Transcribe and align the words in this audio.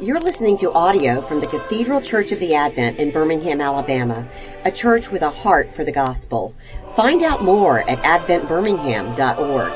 You're 0.00 0.18
listening 0.18 0.56
to 0.58 0.72
audio 0.72 1.20
from 1.20 1.40
the 1.40 1.46
Cathedral 1.46 2.00
Church 2.00 2.32
of 2.32 2.38
the 2.38 2.54
Advent 2.54 2.98
in 2.98 3.10
Birmingham, 3.10 3.60
Alabama, 3.60 4.26
a 4.64 4.70
church 4.70 5.10
with 5.10 5.20
a 5.20 5.28
heart 5.28 5.70
for 5.70 5.84
the 5.84 5.92
gospel. 5.92 6.54
Find 6.96 7.22
out 7.22 7.44
more 7.44 7.78
at 7.78 7.98
adventbirmingham.org. 7.98 9.72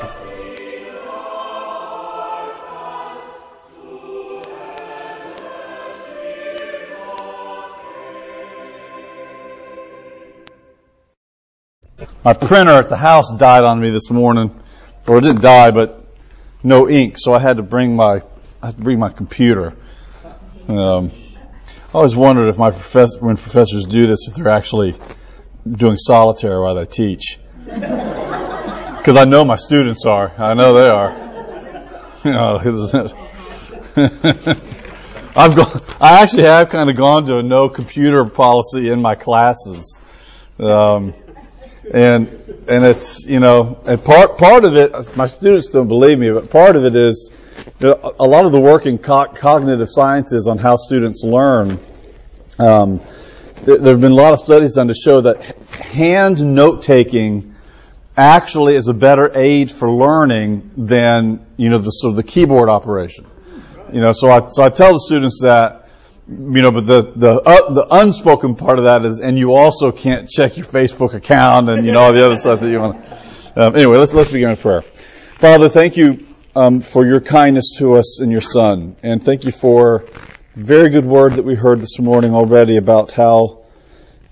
My 12.23 12.33
printer 12.33 12.71
at 12.71 12.89
the 12.89 12.97
house 12.97 13.31
died 13.37 13.63
on 13.63 13.79
me 13.79 13.91
this 13.91 14.09
morning, 14.09 14.59
or 15.07 15.19
it 15.19 15.21
didn't 15.21 15.43
die, 15.43 15.69
but 15.69 16.03
no 16.63 16.89
ink, 16.89 17.19
so 17.19 17.31
I 17.31 17.39
had 17.39 17.57
to 17.57 17.63
bring 17.63 17.95
my 17.95 18.23
I 18.63 18.69
had 18.69 18.77
to 18.77 18.83
bring 18.83 18.97
my 18.97 19.09
computer. 19.09 19.75
Um, 20.67 21.11
I 21.89 21.97
always 21.97 22.15
wondered 22.15 22.47
if 22.47 22.57
my 22.57 22.71
professor, 22.71 23.19
when 23.19 23.37
professors 23.37 23.85
do 23.85 24.07
this, 24.07 24.27
if 24.27 24.35
they're 24.35 24.49
actually 24.49 24.95
doing 25.69 25.95
solitaire 25.97 26.59
while 26.59 26.75
they 26.75 26.85
teach, 26.85 27.39
because 27.65 29.17
I 29.17 29.25
know 29.25 29.45
my 29.45 29.57
students 29.57 30.05
are. 30.05 30.31
I 30.37 30.53
know 30.55 30.73
they 30.73 30.87
are. 30.87 31.11
You 32.23 32.31
know, 32.31 32.57
I've 35.35 35.55
gone. 35.55 35.81
I 36.01 36.21
actually 36.23 36.43
have 36.43 36.69
kind 36.69 36.89
of 36.89 36.95
gone 36.95 37.25
to 37.27 37.37
a 37.37 37.43
no 37.43 37.69
computer 37.69 38.25
policy 38.25 38.89
in 38.89 39.01
my 39.01 39.15
classes. 39.15 39.99
Um, 40.57 41.13
and 41.93 42.27
and 42.67 42.83
it's 42.83 43.25
you 43.25 43.39
know 43.39 43.79
and 43.85 44.03
part 44.03 44.37
part 44.37 44.65
of 44.65 44.75
it 44.75 45.15
my 45.15 45.27
students 45.27 45.69
don't 45.69 45.87
believe 45.87 46.17
me 46.17 46.31
but 46.31 46.49
part 46.49 46.75
of 46.75 46.83
it 46.83 46.95
is 46.95 47.29
a 47.93 48.27
lot 48.27 48.45
of 48.45 48.51
the 48.51 48.59
work 48.59 48.85
in 48.85 48.97
co- 48.97 49.27
cognitive 49.27 49.87
sciences 49.89 50.47
on 50.47 50.57
how 50.57 50.75
students 50.75 51.23
learn 51.23 51.79
um, 52.57 53.01
there, 53.63 53.77
there 53.77 53.93
have 53.93 54.01
been 54.01 54.11
a 54.11 54.15
lot 54.15 54.33
of 54.33 54.39
studies 54.39 54.73
done 54.73 54.87
to 54.87 54.93
show 54.93 55.21
that 55.21 55.41
hand 55.71 56.55
note 56.55 56.83
taking 56.83 57.55
actually 58.17 58.75
is 58.75 58.87
a 58.87 58.93
better 58.93 59.31
aid 59.35 59.71
for 59.71 59.91
learning 59.91 60.71
than 60.77 61.45
you 61.57 61.69
know 61.69 61.77
the 61.77 61.89
sort 61.89 62.11
of 62.11 62.15
the 62.15 62.23
keyboard 62.23 62.69
operation 62.69 63.25
you 63.91 63.99
know 63.99 64.11
so 64.13 64.29
I 64.29 64.47
so 64.49 64.63
I 64.63 64.69
tell 64.69 64.93
the 64.93 64.99
students 64.99 65.41
that 65.43 65.85
you 66.27 66.61
know, 66.61 66.71
but 66.71 66.87
the 66.87 67.13
the 67.15 67.33
uh, 67.33 67.71
the 67.71 67.87
unspoken 67.91 68.55
part 68.55 68.79
of 68.79 68.85
that 68.85 69.05
is, 69.05 69.21
and 69.21 69.37
you 69.37 69.53
also 69.53 69.91
can't 69.91 70.27
check 70.27 70.57
your 70.57 70.65
Facebook 70.65 71.13
account 71.13 71.69
and 71.69 71.85
you 71.85 71.91
know 71.91 71.99
all 71.99 72.13
the 72.13 72.25
other 72.25 72.35
stuff 72.35 72.61
that 72.61 72.69
you 72.69 72.79
want. 72.79 72.95
Um, 73.55 73.75
anyway, 73.75 73.97
let's 73.97 74.13
let's 74.13 74.31
begin 74.31 74.49
in 74.49 74.57
prayer. 74.57 74.81
Father, 74.81 75.69
thank 75.69 75.97
you 75.97 76.25
um, 76.55 76.79
for 76.79 77.05
your 77.05 77.19
kindness 77.19 77.75
to 77.79 77.95
us 77.95 78.21
and 78.21 78.31
your 78.31 78.41
Son, 78.41 78.95
and 79.03 79.21
thank 79.21 79.43
you 79.43 79.51
for 79.51 80.05
very 80.55 80.89
good 80.89 81.03
word 81.03 81.35
that 81.35 81.43
we 81.43 81.53
heard 81.53 81.81
this 81.81 81.99
morning 81.99 82.33
already 82.33 82.77
about 82.77 83.11
how 83.11 83.65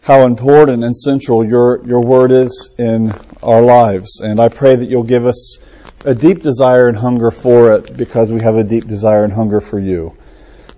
how 0.02 0.26
important 0.26 0.84
and 0.84 0.96
central 0.96 1.46
your 1.46 1.86
your 1.86 2.00
word 2.00 2.32
is 2.32 2.74
in 2.80 3.20
our 3.42 3.62
lives. 3.62 4.22
And 4.22 4.40
I 4.40 4.48
pray 4.48 4.76
that 4.76 4.90
you'll 4.90 5.04
give 5.04 5.26
us 5.26 5.60
a 6.06 6.16
deep 6.16 6.42
desire 6.42 6.88
and 6.88 6.98
hunger 6.98 7.30
for 7.30 7.74
it 7.74 7.98
because 7.98 8.32
we 8.32 8.42
have 8.42 8.56
a 8.56 8.64
deep 8.64 8.88
desire 8.88 9.26
and 9.26 9.34
hunger 9.34 9.60
for 9.60 9.80
you. 9.80 10.18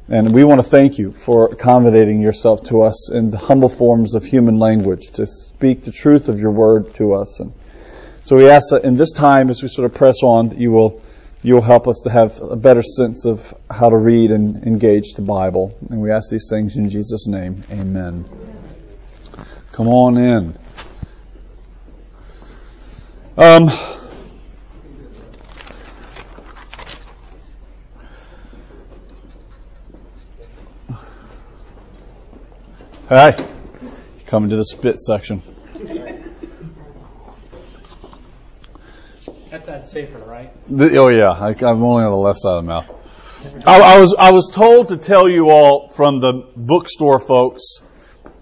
And 0.08 0.34
we 0.34 0.44
want 0.44 0.62
to 0.62 0.68
thank 0.68 0.98
you 0.98 1.12
for 1.12 1.52
accommodating 1.52 2.22
yourself 2.22 2.64
to 2.66 2.82
us 2.82 3.12
in 3.12 3.30
the 3.30 3.38
humble 3.38 3.70
forms 3.70 4.16
of 4.16 4.24
human 4.24 4.58
language 4.58 5.12
to 5.14 5.28
speak 5.28 5.84
the 5.84 5.92
truth 5.92 6.28
of 6.28 6.40
your 6.40 6.52
word 6.52 6.94
to 6.96 7.14
us. 7.14 7.40
And 7.40 7.54
so 8.24 8.36
we 8.36 8.50
ask 8.50 8.70
that 8.70 8.84
in 8.84 8.98
this 8.98 9.12
time, 9.12 9.50
as 9.50 9.62
we 9.62 9.68
sort 9.68 9.86
of 9.86 9.96
press 9.96 10.24
on, 10.24 10.50
that 10.50 10.60
you 10.60 10.72
will 10.72 11.02
you 11.46 11.54
will 11.54 11.62
help 11.62 11.88
us 11.88 12.00
to 12.00 12.10
have 12.10 12.42
a 12.42 12.56
better 12.56 12.82
sense 12.82 13.26
of 13.26 13.54
how 13.70 13.92
to 13.92 13.96
read 13.96 14.32
and 14.32 14.64
engage 14.64 15.14
the 15.14 15.22
Bible. 15.22 15.78
And 15.92 16.02
we 16.02 16.10
ask 16.10 16.32
these 16.32 16.48
things 16.50 16.76
in 16.76 16.90
Jesus' 16.90 17.28
name. 17.28 17.64
Amen. 17.70 18.26
Come 19.72 19.88
on 19.88 20.18
in. 20.18 20.58
Um, 23.38 23.68
Hi. 33.08 33.48
Coming 34.26 34.50
to 34.50 34.56
the 34.56 34.66
spit 34.66 35.00
section. 35.00 35.44
Safer, 39.88 40.20
right? 40.20 40.52
The, 40.68 40.98
oh 40.98 41.08
yeah, 41.10 41.30
I, 41.32 41.50
am 41.50 41.84
only 41.84 42.04
on 42.04 42.12
the 42.12 42.18
left 42.18 42.40
side 42.40 42.58
of 42.58 42.64
the 42.64 42.68
mouth. 42.68 43.66
I, 43.66 43.80
I, 43.80 44.00
was 44.00 44.16
I 44.18 44.32
was 44.32 44.50
told 44.50 44.90
to 44.90 44.98
tell 44.98 45.30
you 45.30 45.50
all 45.50 45.90
from 45.90 46.20
the 46.20 46.48
bookstore 46.56 47.20
folks 47.20 47.82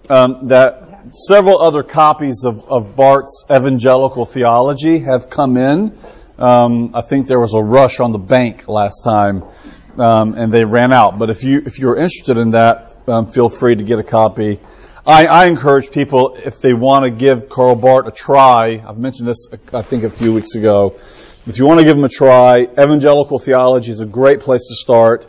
um, 0.08 0.48
that 0.48 1.06
several 1.12 1.60
other 1.60 1.82
copies 1.82 2.44
of, 2.44 2.68
of 2.68 2.96
Barth's 2.96 3.44
Evangelical 3.50 4.24
Theology 4.24 5.00
have 5.00 5.28
come 5.28 5.56
in. 5.56 5.96
Um, 6.38 6.90
I 6.94 7.02
think 7.02 7.28
there 7.28 7.38
was 7.38 7.54
a 7.54 7.62
rush 7.62 8.00
on 8.00 8.12
the 8.12 8.18
bank 8.18 8.66
last 8.66 9.04
time, 9.04 9.44
um, 9.98 10.34
and 10.34 10.52
they 10.52 10.64
ran 10.64 10.92
out. 10.92 11.18
But 11.18 11.30
if 11.30 11.44
you 11.44 11.62
if 11.64 11.78
you're 11.78 11.96
interested 11.96 12.36
in 12.38 12.52
that, 12.52 12.96
um, 13.06 13.30
feel 13.30 13.48
free 13.48 13.76
to 13.76 13.82
get 13.82 13.98
a 13.98 14.02
copy. 14.02 14.58
I, 15.06 15.26
I 15.26 15.46
encourage 15.46 15.90
people 15.90 16.34
if 16.34 16.60
they 16.60 16.72
want 16.72 17.04
to 17.04 17.10
give 17.10 17.48
Karl 17.48 17.76
Barth 17.76 18.06
a 18.06 18.10
try. 18.10 18.82
I've 18.84 18.98
mentioned 18.98 19.28
this 19.28 19.48
I 19.72 19.82
think 19.82 20.02
a 20.02 20.10
few 20.10 20.32
weeks 20.32 20.54
ago. 20.54 20.96
If 21.46 21.58
you 21.58 21.66
want 21.66 21.80
to 21.80 21.84
give 21.84 21.96
them 21.96 22.04
a 22.04 22.08
try, 22.08 22.62
evangelical 22.62 23.38
theology 23.38 23.90
is 23.90 24.00
a 24.00 24.06
great 24.06 24.40
place 24.40 24.68
to 24.68 24.74
start. 24.76 25.26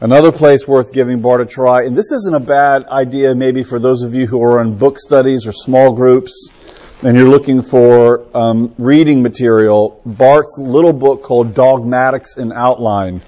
Another 0.00 0.30
place 0.30 0.68
worth 0.68 0.92
giving 0.92 1.22
Barth 1.22 1.48
a 1.48 1.50
try, 1.50 1.84
and 1.84 1.96
this 1.96 2.12
isn't 2.12 2.34
a 2.34 2.40
bad 2.40 2.84
idea 2.86 3.34
maybe 3.34 3.62
for 3.62 3.78
those 3.78 4.02
of 4.02 4.14
you 4.14 4.26
who 4.26 4.42
are 4.42 4.60
in 4.60 4.76
book 4.76 4.98
studies 4.98 5.46
or 5.46 5.52
small 5.52 5.92
groups 5.92 6.50
and 7.02 7.16
you're 7.16 7.28
looking 7.28 7.62
for 7.62 8.26
um, 8.36 8.74
reading 8.76 9.22
material, 9.22 10.00
Barth's 10.04 10.58
little 10.60 10.92
book 10.92 11.22
called 11.22 11.54
Dogmatics 11.54 12.36
in 12.36 12.52
Outline 12.52 13.22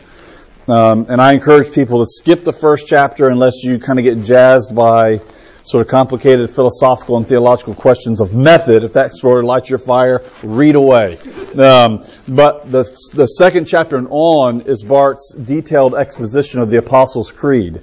um, 0.68 1.06
and 1.08 1.18
I 1.18 1.32
encourage 1.32 1.72
people 1.72 2.00
to 2.00 2.06
skip 2.06 2.44
the 2.44 2.52
first 2.52 2.86
chapter 2.86 3.28
unless 3.28 3.64
you 3.64 3.78
kind 3.78 3.98
of 3.98 4.04
get 4.04 4.22
jazzed 4.22 4.74
by 4.74 5.22
sort 5.68 5.84
of 5.84 5.90
complicated 5.90 6.48
philosophical 6.48 7.18
and 7.18 7.28
theological 7.28 7.74
questions 7.74 8.20
of 8.20 8.34
method. 8.34 8.84
If 8.84 8.94
that 8.94 9.12
sort 9.12 9.40
of 9.40 9.44
lights 9.44 9.68
your 9.68 9.78
fire, 9.78 10.22
read 10.42 10.74
away. 10.74 11.18
Um, 11.58 12.04
but 12.26 12.70
the, 12.70 12.84
the 13.12 13.26
second 13.26 13.66
chapter 13.66 13.96
and 13.96 14.08
on 14.10 14.62
is 14.62 14.82
Barth's 14.82 15.34
detailed 15.34 15.94
exposition 15.94 16.60
of 16.60 16.70
the 16.70 16.78
Apostles' 16.78 17.32
Creed. 17.32 17.82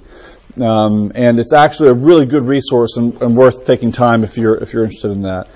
Um, 0.60 1.12
and 1.14 1.38
it's 1.38 1.52
actually 1.52 1.90
a 1.90 1.94
really 1.94 2.26
good 2.26 2.42
resource 2.42 2.96
and, 2.96 3.20
and, 3.22 3.36
worth 3.36 3.66
taking 3.66 3.92
time 3.92 4.24
if 4.24 4.38
you're 4.38 4.56
if 4.56 4.72
you're 4.72 4.84
interested 4.84 5.10
in 5.10 5.22
that. 5.22 5.48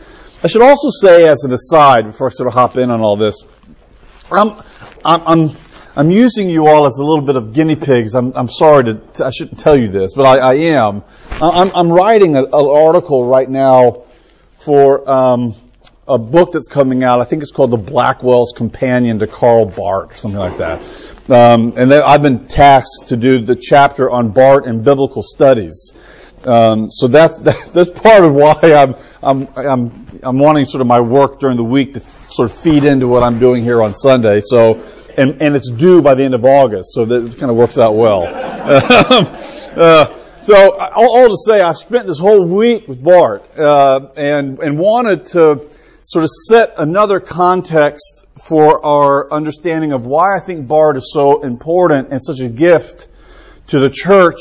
I 0.42 0.46
should 0.46 0.60
also 0.60 0.88
say, 0.90 1.26
as 1.26 1.44
an 1.44 1.52
aside, 1.52 2.04
before 2.06 2.26
I 2.26 2.30
sort 2.30 2.48
of 2.48 2.52
hop 2.52 2.76
in 2.76 2.90
on 2.90 3.00
all 3.00 3.16
this, 3.16 3.46
I'm 4.30 4.62
I'm, 5.02 5.22
I'm 5.26 5.48
I'm 5.96 6.10
using 6.10 6.48
you 6.48 6.68
all 6.68 6.86
as 6.86 6.98
a 6.98 7.04
little 7.04 7.24
bit 7.24 7.36
of 7.36 7.52
guinea 7.52 7.76
pigs. 7.76 8.14
I'm, 8.14 8.32
I'm 8.34 8.48
sorry 8.48 8.84
to, 8.84 9.00
I 9.24 9.30
shouldn't 9.30 9.58
tell 9.58 9.76
you 9.76 9.88
this, 9.88 10.14
but 10.14 10.24
I, 10.24 10.38
I 10.38 10.54
am. 10.54 11.02
I'm, 11.42 11.70
I'm 11.74 11.90
writing 11.90 12.36
an 12.36 12.46
article 12.52 13.26
right 13.26 13.48
now 13.48 14.04
for 14.58 15.10
um, 15.10 15.54
a 16.06 16.18
book 16.18 16.52
that's 16.52 16.68
coming 16.68 17.02
out. 17.02 17.20
I 17.20 17.24
think 17.24 17.42
it's 17.42 17.50
called 17.50 17.72
The 17.72 17.76
Blackwell's 17.76 18.52
Companion 18.56 19.18
to 19.18 19.26
Karl 19.26 19.66
Barth, 19.66 20.16
something 20.16 20.38
like 20.38 20.58
that. 20.58 20.80
Um, 21.28 21.74
and 21.76 21.92
I've 21.92 22.22
been 22.22 22.46
tasked 22.46 23.08
to 23.08 23.16
do 23.16 23.40
the 23.40 23.56
chapter 23.56 24.10
on 24.10 24.30
Barth 24.30 24.66
and 24.66 24.84
biblical 24.84 25.22
studies. 25.22 25.92
Um, 26.44 26.90
so 26.90 27.06
that's 27.06 27.38
that's 27.72 27.90
part 27.90 28.24
of 28.24 28.34
why 28.34 28.54
I'm 28.62 28.94
I'm 29.22 29.48
I'm 29.56 30.06
I'm 30.22 30.38
wanting 30.38 30.64
sort 30.64 30.80
of 30.80 30.86
my 30.86 31.00
work 31.00 31.38
during 31.38 31.56
the 31.56 31.64
week 31.64 31.94
to 31.94 32.00
sort 32.00 32.50
of 32.50 32.56
feed 32.56 32.84
into 32.84 33.06
what 33.08 33.22
I'm 33.22 33.38
doing 33.38 33.62
here 33.62 33.82
on 33.82 33.94
Sunday. 33.94 34.40
So 34.40 34.82
and, 35.20 35.42
and 35.42 35.54
it's 35.54 35.70
due 35.70 36.00
by 36.00 36.14
the 36.14 36.24
end 36.24 36.34
of 36.34 36.44
August, 36.44 36.94
so 36.94 37.04
that 37.04 37.36
kind 37.38 37.50
of 37.50 37.56
works 37.56 37.78
out 37.78 37.94
well. 37.94 38.24
uh, 38.26 40.16
so 40.42 40.78
all, 40.78 41.18
all, 41.18 41.28
to 41.28 41.36
say, 41.36 41.60
I 41.60 41.72
spent 41.72 42.06
this 42.06 42.18
whole 42.18 42.46
week 42.46 42.88
with 42.88 43.02
Barth 43.02 43.58
uh, 43.58 44.08
and 44.16 44.58
and 44.60 44.78
wanted 44.78 45.26
to 45.26 45.68
sort 46.02 46.24
of 46.24 46.30
set 46.30 46.74
another 46.78 47.20
context 47.20 48.24
for 48.48 48.84
our 48.84 49.30
understanding 49.30 49.92
of 49.92 50.06
why 50.06 50.34
I 50.34 50.40
think 50.40 50.66
Barth 50.66 50.96
is 50.96 51.12
so 51.12 51.42
important 51.42 52.08
and 52.10 52.22
such 52.22 52.40
a 52.40 52.48
gift 52.48 53.08
to 53.68 53.80
the 53.80 53.90
church. 53.90 54.38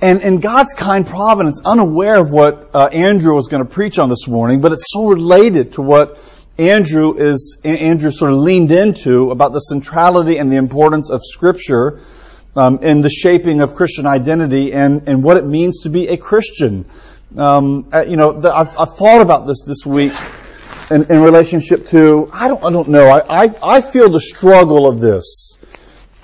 And 0.00 0.22
in 0.22 0.40
God's 0.40 0.74
kind 0.74 1.06
providence, 1.06 1.60
unaware 1.64 2.20
of 2.20 2.32
what 2.32 2.70
uh, 2.74 2.86
Andrew 2.86 3.34
was 3.34 3.48
going 3.48 3.64
to 3.64 3.68
preach 3.68 3.98
on 3.98 4.08
this 4.08 4.28
morning, 4.28 4.60
but 4.60 4.72
it's 4.72 4.92
so 4.92 5.06
related 5.06 5.72
to 5.72 5.82
what 5.82 6.18
Andrew 6.58 7.14
is 7.16 7.60
Andrew 7.64 8.10
sort 8.10 8.32
of 8.32 8.38
leaned 8.38 8.72
into 8.72 9.30
about 9.30 9.52
the 9.52 9.60
centrality 9.60 10.38
and 10.38 10.50
the 10.50 10.56
importance 10.56 11.08
of 11.08 11.20
Scripture 11.22 12.00
um, 12.56 12.78
in 12.82 13.00
the 13.00 13.08
shaping 13.08 13.60
of 13.60 13.76
Christian 13.76 14.06
identity 14.06 14.72
and, 14.72 15.08
and 15.08 15.22
what 15.22 15.36
it 15.36 15.44
means 15.44 15.82
to 15.82 15.88
be 15.88 16.08
a 16.08 16.16
Christian. 16.16 16.84
Um, 17.36 17.88
uh, 17.92 18.00
you 18.02 18.16
know, 18.16 18.40
the, 18.40 18.52
I've, 18.52 18.76
I've, 18.76 18.90
thought 18.90 19.20
about 19.20 19.46
this 19.46 19.62
this 19.64 19.86
week 19.86 20.14
in, 20.90 21.04
in 21.04 21.22
relationship 21.22 21.86
to 21.88 22.28
I 22.32 22.48
don't 22.48 22.64
I 22.64 22.70
don't 22.70 22.88
know 22.88 23.06
I 23.06 23.44
I, 23.44 23.54
I 23.76 23.80
feel 23.80 24.08
the 24.08 24.20
struggle 24.20 24.88
of 24.88 24.98
this 24.98 25.58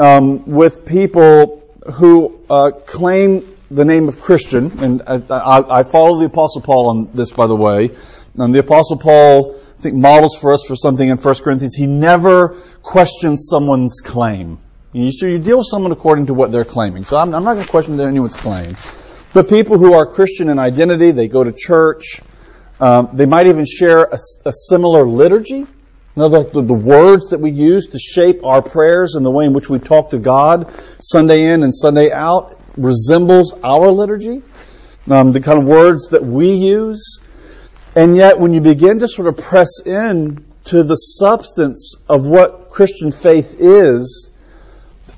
um, 0.00 0.46
with 0.46 0.87
people 0.87 1.62
who 1.92 2.40
uh, 2.50 2.70
claim 2.70 3.56
the 3.70 3.84
name 3.84 4.08
of 4.08 4.20
Christian, 4.20 4.78
and 4.80 5.02
I, 5.06 5.14
I, 5.30 5.78
I, 5.80 5.82
follow 5.82 6.19
the 6.19 6.26
Apostle 6.26 6.62
Paul 6.62 6.88
on 6.88 7.10
this, 7.12 7.32
by 7.32 7.46
the 7.46 7.56
way. 7.56 7.90
And 8.37 8.54
the 8.54 8.60
Apostle 8.60 8.98
Paul, 8.98 9.60
think, 9.84 9.96
models 9.96 10.36
for 10.40 10.52
us 10.52 10.64
for 10.66 10.75
something 10.75 11.08
in 11.08 11.16
1 11.16 11.34
Corinthians. 11.36 11.76
He 11.76 11.86
never 11.86 12.56
questions 12.82 13.48
someone's 13.48 14.00
claim. 14.00 14.58
You, 14.92 15.12
so 15.12 15.26
you 15.26 15.38
deal 15.38 15.58
with 15.58 15.66
someone 15.66 15.92
according 15.92 16.26
to 16.26 16.34
what 16.34 16.52
they're 16.52 16.64
claiming. 16.64 17.04
So 17.04 17.16
I'm, 17.16 17.34
I'm 17.34 17.44
not 17.44 17.54
going 17.54 17.64
to 17.64 17.70
question 17.70 18.00
anyone's 18.00 18.36
claim. 18.36 18.72
But 19.32 19.48
people 19.48 19.78
who 19.78 19.92
are 19.94 20.06
Christian 20.06 20.48
in 20.48 20.58
identity, 20.58 21.10
they 21.10 21.28
go 21.28 21.42
to 21.42 21.52
church, 21.52 22.20
um, 22.81 23.10
they 23.12 23.26
might 23.26 23.46
even 23.46 23.64
share 23.66 24.04
a, 24.04 24.19
a 24.46 24.52
similar 24.52 25.04
liturgy. 25.04 25.58
You 25.58 25.66
know, 26.16 26.28
the, 26.28 26.42
the, 26.44 26.62
the, 26.62 26.75
words 26.75 27.30
that 27.30 27.40
we 27.40 27.50
use 27.50 27.88
to 27.88 27.98
shape 27.98 28.44
our 28.44 28.62
prayers 28.62 29.16
and 29.16 29.26
the 29.26 29.32
way 29.32 29.46
in 29.46 29.52
which 29.52 29.69
we 29.69 29.80
talk 29.80 30.10
to 30.10 30.19
God 30.19 30.72
Sunday 31.00 31.52
in 31.52 31.64
and 31.64 31.75
Sunday 31.75 32.12
out 32.12 32.60
resembles 32.76 33.52
our 33.64 33.90
liturgy. 33.90 34.42
Um, 35.10 35.32
the 35.32 35.40
kind 35.40 35.58
of 35.58 35.64
words 35.66 36.10
that 36.10 36.25
we 36.25 36.52
use. 36.52 37.20
And 37.96 38.17
yet, 38.17 38.38
when 38.41 38.52
you 38.52 38.61
begin 38.61 38.99
to 39.00 39.08
sort 39.08 39.29
of 39.29 39.37
press 39.37 39.81
in 39.85 40.44
to 40.64 40.82
the 40.82 40.96
substance 40.96 41.96
of 42.08 42.26
what 42.26 42.70
Christian 42.70 43.12
faith 43.12 43.56
is, 43.58 44.31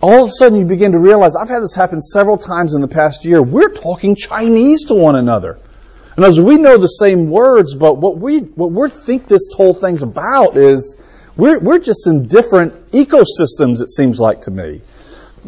all 0.02 0.24
of 0.24 0.28
a 0.28 0.32
sudden 0.32 0.58
you 0.58 0.66
begin 0.66 0.92
to 0.92 0.98
realize, 0.98 1.34
I've 1.36 1.48
had 1.48 1.62
this 1.62 1.74
happen 1.74 2.02
several 2.02 2.36
times 2.36 2.74
in 2.74 2.82
the 2.82 2.88
past 2.88 3.24
year, 3.24 3.42
we're 3.42 3.72
talking 3.72 4.14
Chinese 4.14 4.84
to 4.84 4.94
one 4.94 5.16
another. 5.16 5.58
And 6.16 6.24
as 6.24 6.40
we 6.40 6.56
know 6.56 6.78
the 6.78 6.86
same 6.86 7.30
words, 7.30 7.74
but 7.74 7.94
what 7.94 8.16
we 8.18 8.38
what 8.38 8.72
we 8.72 8.88
think 8.88 9.28
this 9.28 9.48
whole 9.54 9.74
thing's 9.74 10.02
about 10.02 10.56
is 10.56 11.00
we're 11.36 11.60
we're 11.60 11.78
just 11.78 12.06
in 12.06 12.26
different 12.26 12.90
ecosystems. 12.92 13.82
It 13.82 13.90
seems 13.90 14.18
like 14.18 14.42
to 14.42 14.50
me, 14.50 14.80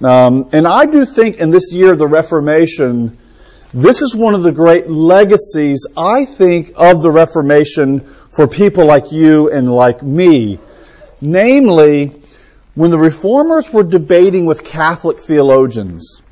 um, 0.03 0.51
and 0.53 0.67
I 0.67 0.85
do 0.85 1.07
think 1.07 1.39
in 1.39 1.49
this 1.51 1.73
year 1.73 1.93
of 1.93 1.99
the 1.99 2.07
Reformation, 2.07 3.17
this 3.75 4.00
is 4.00 4.15
one 4.15 4.35
of 4.35 4.43
the 4.43 4.53
great 4.53 4.88
legacies 4.88 5.87
I 5.97 6.25
think 6.25 6.73
of 6.75 7.03
the 7.03 7.11
Reformation 7.11 8.00
for 8.31 8.47
people 8.47 8.87
like 8.87 9.12
you 9.12 9.50
and 9.50 9.70
like 9.70 10.03
me, 10.03 10.59
namely 11.20 12.12
when 12.75 12.91
the 12.91 12.99
reformers 12.99 13.70
were 13.73 13.82
debating 13.82 14.47
with 14.47 14.65
Catholic 14.65 15.19
theologians, 15.19 16.23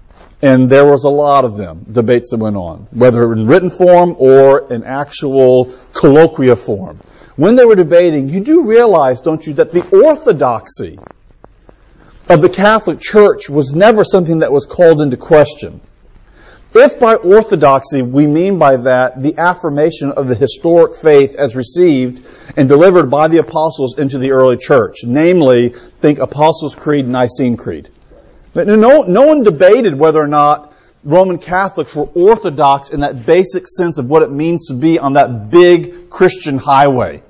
and 0.40 0.70
there 0.70 0.86
was 0.86 1.04
a 1.04 1.10
lot 1.10 1.44
of 1.44 1.56
them, 1.56 1.84
debates 1.90 2.30
that 2.30 2.38
went 2.38 2.56
on, 2.56 2.86
whether 2.90 3.32
in 3.32 3.46
written 3.46 3.68
form 3.68 4.16
or 4.18 4.72
in 4.72 4.84
actual 4.84 5.66
colloquia 5.92 6.56
form. 6.56 6.98
When 7.36 7.56
they 7.56 7.64
were 7.66 7.74
debating, 7.74 8.30
you 8.30 8.40
do 8.40 8.64
realize, 8.64 9.20
don't 9.20 9.46
you, 9.46 9.54
that 9.54 9.72
the 9.72 9.86
orthodoxy 9.90 10.98
of 12.30 12.40
the 12.40 12.48
Catholic 12.48 12.98
Church 12.98 13.50
was 13.50 13.74
never 13.74 14.04
something 14.04 14.38
that 14.38 14.52
was 14.52 14.64
called 14.64 15.02
into 15.02 15.16
question. 15.18 15.80
If 16.78 17.00
by 17.00 17.14
orthodoxy 17.14 18.02
we 18.02 18.26
mean 18.26 18.58
by 18.58 18.76
that 18.76 19.22
the 19.22 19.38
affirmation 19.38 20.12
of 20.12 20.28
the 20.28 20.34
historic 20.34 20.94
faith 20.94 21.34
as 21.34 21.56
received 21.56 22.22
and 22.54 22.68
delivered 22.68 23.10
by 23.10 23.28
the 23.28 23.38
apostles 23.38 23.98
into 23.98 24.18
the 24.18 24.32
early 24.32 24.58
church, 24.58 24.98
namely, 25.04 25.70
think 25.70 26.18
Apostles' 26.18 26.74
Creed, 26.74 27.08
Nicene 27.08 27.56
Creed. 27.56 27.88
No, 28.54 29.02
no 29.02 29.22
one 29.22 29.42
debated 29.42 29.98
whether 29.98 30.20
or 30.20 30.26
not 30.26 30.74
Roman 31.02 31.38
Catholics 31.38 31.94
were 31.96 32.10
orthodox 32.14 32.90
in 32.90 33.00
that 33.00 33.24
basic 33.24 33.66
sense 33.68 33.96
of 33.96 34.10
what 34.10 34.22
it 34.22 34.30
means 34.30 34.68
to 34.68 34.74
be 34.74 34.98
on 34.98 35.14
that 35.14 35.50
big 35.50 36.10
Christian 36.10 36.58
highway. 36.58 37.22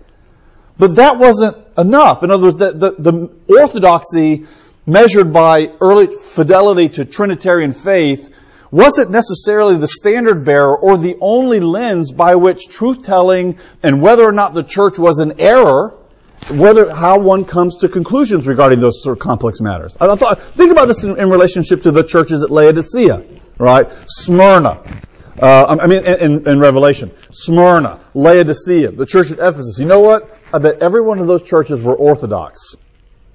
But 0.77 0.97
that 0.97 1.19
wasn't 1.19 1.57
enough. 1.79 2.25
In 2.25 2.33
other 2.33 2.45
words, 2.45 2.57
the, 2.57 2.73
the, 2.73 2.91
the 2.99 3.31
orthodoxy 3.49 4.47
measured 4.87 5.33
by 5.33 5.71
early 5.81 6.09
fidelity 6.09 6.89
to 6.91 7.05
Trinitarian 7.05 7.73
faith 7.73 8.31
wasn't 8.77 9.11
necessarily 9.11 9.79
the 9.79 9.89
standard 9.89 10.45
bearer 10.45 10.77
or 10.77 10.99
the 10.99 11.17
only 11.21 11.61
lens 11.61 12.13
by 12.13 12.35
which 12.35 12.69
truth 12.69 13.03
telling 13.03 13.59
and 13.83 14.03
whether 14.03 14.23
or 14.23 14.33
not 14.33 14.53
the 14.53 14.63
church 14.63 14.99
was 14.99 15.19
an 15.19 15.41
error, 15.41 15.95
whether 16.51 16.95
how 16.95 17.19
one 17.19 17.47
comes 17.47 17.79
to 17.79 17.89
conclusions 17.89 18.47
regarding 18.47 18.79
those 18.79 19.03
sort 19.03 19.17
of 19.17 19.21
complex 19.21 19.63
matters. 19.63 19.97
I 19.99 20.15
thought, 20.15 20.43
think 20.43 20.71
about 20.71 20.89
this 20.89 21.05
in, 21.05 21.19
in 21.19 21.31
relationship 21.31 21.83
to 21.85 21.91
the 21.91 22.03
churches 22.03 22.43
at 22.43 22.51
Laodicea, 22.51 23.25
right? 23.59 23.89
Smyrna. 24.07 24.83
Uh, 25.41 25.77
I 25.81 25.87
mean, 25.87 26.05
in, 26.05 26.47
in, 26.47 26.61
Revelation, 26.61 27.11
Smyrna, 27.31 28.01
Laodicea, 28.15 28.91
the 28.93 29.07
church 29.07 29.31
at 29.31 29.39
Ephesus. 29.39 29.79
You 29.79 29.87
know 29.87 30.01
what? 30.01 30.39
I 30.53 30.59
bet 30.59 30.83
every 30.83 31.01
one 31.01 31.19
of 31.19 31.27
those 31.27 31.43
churches 31.43 31.81
were 31.81 31.95
orthodox 31.95 32.75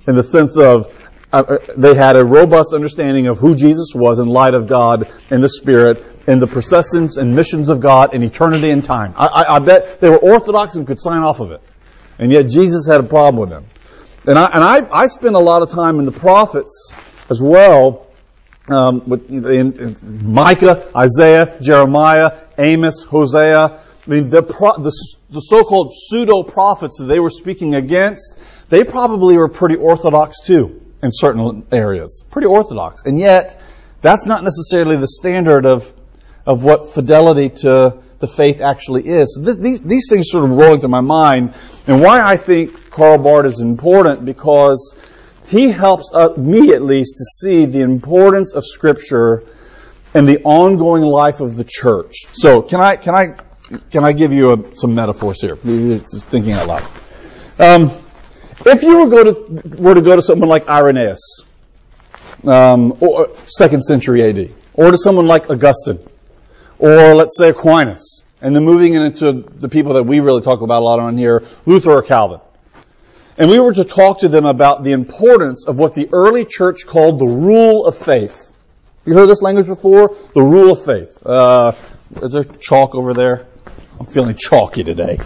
in 0.07 0.15
the 0.15 0.23
sense 0.23 0.57
of 0.57 1.11
uh, 1.31 1.38
uh, 1.38 1.57
they 1.78 1.95
had 1.95 2.18
a 2.18 2.25
robust 2.25 2.74
understanding 2.74 3.28
of 3.28 3.39
who 3.39 3.56
Jesus 3.56 3.94
was 3.95 4.19
in 4.19 4.28
light 4.28 4.54
of 4.54 4.68
God 4.68 5.10
and 5.30 5.42
the 5.42 5.48
Spirit 5.48 6.04
and 6.28 6.42
the 6.42 6.48
processions 6.48 7.18
and 7.18 7.36
missions 7.36 7.69
of 7.69 7.80
God 7.80 8.13
in 8.13 8.22
eternity 8.24 8.69
and 8.69 8.83
time. 8.83 9.13
I, 9.16 9.28
I, 9.28 9.56
I, 9.56 9.60
bet 9.60 10.01
they 10.01 10.10
were 10.10 10.18
orthodox 10.18 10.75
and 10.75 10.86
could 10.86 11.00
sign 11.00 11.24
off 11.24 11.39
of 11.39 11.51
it. 11.51 11.62
And 12.19 12.31
yet 12.31 12.48
Jesus 12.50 12.86
had 12.86 13.00
a 13.00 13.04
problem 13.04 13.39
with 13.39 13.50
them. 13.50 13.66
And 14.25 14.38
I, 14.38 14.45
and 14.54 14.63
I, 14.63 15.04
I 15.04 15.07
spent 15.07 15.36
a 15.36 15.39
lot 15.39 15.62
of 15.62 15.69
time 15.69 16.00
in 16.00 16.06
the 16.06 16.12
prophets 16.12 16.94
as 17.30 17.42
well, 17.42 18.07
um, 18.68 19.07
with, 19.07 19.30
in, 19.31 19.45
in 19.45 20.34
Micah, 20.34 20.86
Isaiah, 20.95 21.57
Jeremiah, 21.62 22.42
Amos, 22.57 23.04
Hosea. 23.04 23.80
I 24.06 24.10
mean, 24.10 24.27
the, 24.27 24.44
pro, 24.44 24.74
the, 24.77 24.92
the 25.30 25.39
so-called 25.39 25.94
pseudo-prophets 25.94 27.00
that 27.00 27.06
they 27.06 27.19
were 27.19 27.30
speaking 27.30 27.74
against, 27.74 28.69
they 28.69 28.84
probably 28.84 29.38
were 29.38 29.48
pretty 29.48 29.77
orthodox 29.77 30.42
too 30.45 30.81
in 31.03 31.09
certain 31.12 31.65
areas. 31.71 32.24
Pretty 32.30 32.48
orthodox. 32.48 33.03
And 33.03 33.19
yet, 33.19 33.62
that's 34.01 34.25
not 34.25 34.44
necessarily 34.44 34.98
the 34.98 35.07
standard 35.07 35.65
of, 35.65 35.92
of 36.45 36.63
what 36.63 36.88
fidelity 36.88 37.50
to 37.50 37.98
the 38.19 38.27
faith 38.27 38.62
actually 38.62 39.07
is. 39.07 39.36
So 39.36 39.42
this, 39.42 39.57
these, 39.57 39.81
these 39.81 40.07
things 40.09 40.30
sort 40.30 40.44
of 40.44 40.51
roll 40.51 40.75
into 40.75 40.88
my 40.88 41.01
mind. 41.01 41.53
And 41.88 42.01
why 42.01 42.21
I 42.21 42.38
think 42.38 42.89
Karl 42.92 43.18
Barth 43.18 43.45
is 43.45 43.62
important 43.62 44.25
because 44.25 44.95
he 45.48 45.71
helps 45.71 46.12
uh, 46.13 46.30
me 46.38 46.74
at 46.74 46.83
least 46.83 47.18
to 47.18 47.25
see 47.25 47.65
the 47.65 47.81
importance 47.81 48.53
of 48.53 48.63
Scripture 48.65 49.44
and 50.13 50.27
the 50.27 50.42
ongoing 50.44 51.03
life 51.03 51.42
of 51.42 51.56
the 51.56 51.65
church. 51.68 52.25
So 52.33 52.62
can 52.62 52.80
I, 52.80 52.95
can 52.95 53.15
I, 53.15 53.36
can 53.89 54.03
I 54.03 54.13
give 54.13 54.33
you 54.33 54.53
a, 54.53 54.75
some 54.75 54.94
metaphors 54.94 55.42
here? 55.42 55.56
Just 55.56 56.27
thinking 56.27 56.53
out 56.53 56.68
loud. 56.68 56.83
Um, 57.59 57.92
if 58.66 58.84
you 58.84 59.06
were, 59.06 59.24
to, 59.24 59.81
were 59.81 59.94
to 59.94 60.02
go 60.02 60.16
to 60.16 60.22
someone 60.22 60.50
like 60.50 60.70
Irenaeus, 60.70 61.44
um, 62.46 62.98
or 63.00 63.30
second 63.46 63.82
century 63.82 64.24
AD, 64.24 64.51
or 64.74 64.91
to 64.91 64.98
someone 64.98 65.27
like 65.27 65.50
Augustine, 65.50 66.00
or 66.80 67.15
let's 67.15 67.38
say 67.38 67.50
Aquinas, 67.50 68.24
and 68.41 68.56
then 68.56 68.63
moving 68.63 68.94
into 68.96 69.32
the 69.34 69.70
people 69.70 69.94
that 69.94 70.03
we 70.03 70.20
really 70.20 70.41
talk 70.41 70.62
about 70.62 70.82
a 70.82 70.86
lot 70.86 71.00
on 71.00 71.18
here, 71.18 71.44
Luther 71.65 71.91
or 71.91 72.01
Calvin, 72.01 72.39
and 73.38 73.50
we 73.50 73.60
were 73.60 73.74
to 73.74 73.84
talk 73.84 74.20
to 74.20 74.27
them 74.27 74.46
about 74.46 74.84
the 74.84 74.91
importance 74.91 75.65
of 75.68 75.80
what 75.80 75.94
the 75.94 76.10
early 76.12 76.46
church 76.46 76.86
called 76.86 77.20
the 77.20 77.25
rule 77.25 77.86
of 77.86 77.98
faith. 77.98 78.51
You 79.06 79.13
heard 79.13 79.27
this 79.27 79.41
language 79.41 79.68
before? 79.68 80.15
The 80.34 80.41
rule 80.41 80.72
of 80.72 80.84
faith. 80.84 81.25
Uh, 81.25 81.74
is 82.22 82.34
there 82.34 82.44
chalk 82.44 82.94
over 82.94 83.13
there? 83.13 83.48
I'm 84.00 84.06
feeling 84.06 84.36
chalky 84.36 84.84
today. 84.84 85.18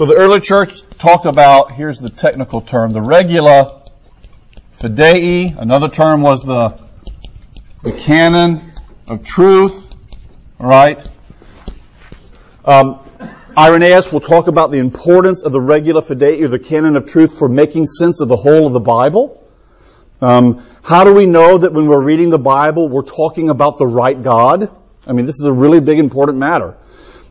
So 0.00 0.06
the 0.06 0.14
early 0.14 0.40
church 0.40 0.80
talked 0.96 1.26
about, 1.26 1.72
here's 1.72 1.98
the 1.98 2.08
technical 2.08 2.62
term, 2.62 2.92
the 2.92 3.02
regula 3.02 3.82
fidei. 4.72 5.54
Another 5.58 5.90
term 5.90 6.22
was 6.22 6.42
the, 6.42 6.68
the 7.82 7.92
canon 7.92 8.72
of 9.08 9.22
truth, 9.22 9.94
right? 10.58 11.06
Um, 12.64 13.00
Irenaeus 13.54 14.10
will 14.10 14.20
talk 14.20 14.46
about 14.46 14.70
the 14.70 14.78
importance 14.78 15.42
of 15.42 15.52
the 15.52 15.60
regula 15.60 16.00
fidei, 16.00 16.40
or 16.40 16.48
the 16.48 16.58
canon 16.58 16.96
of 16.96 17.04
truth, 17.04 17.38
for 17.38 17.50
making 17.50 17.84
sense 17.84 18.22
of 18.22 18.28
the 18.28 18.36
whole 18.36 18.66
of 18.66 18.72
the 18.72 18.80
Bible. 18.80 19.46
Um, 20.22 20.64
how 20.82 21.04
do 21.04 21.12
we 21.12 21.26
know 21.26 21.58
that 21.58 21.74
when 21.74 21.86
we're 21.86 22.00
reading 22.00 22.30
the 22.30 22.38
Bible, 22.38 22.88
we're 22.88 23.02
talking 23.02 23.50
about 23.50 23.76
the 23.76 23.86
right 23.86 24.22
God? 24.22 24.74
I 25.06 25.12
mean, 25.12 25.26
this 25.26 25.40
is 25.40 25.44
a 25.44 25.52
really 25.52 25.80
big, 25.80 25.98
important 25.98 26.38
matter. 26.38 26.78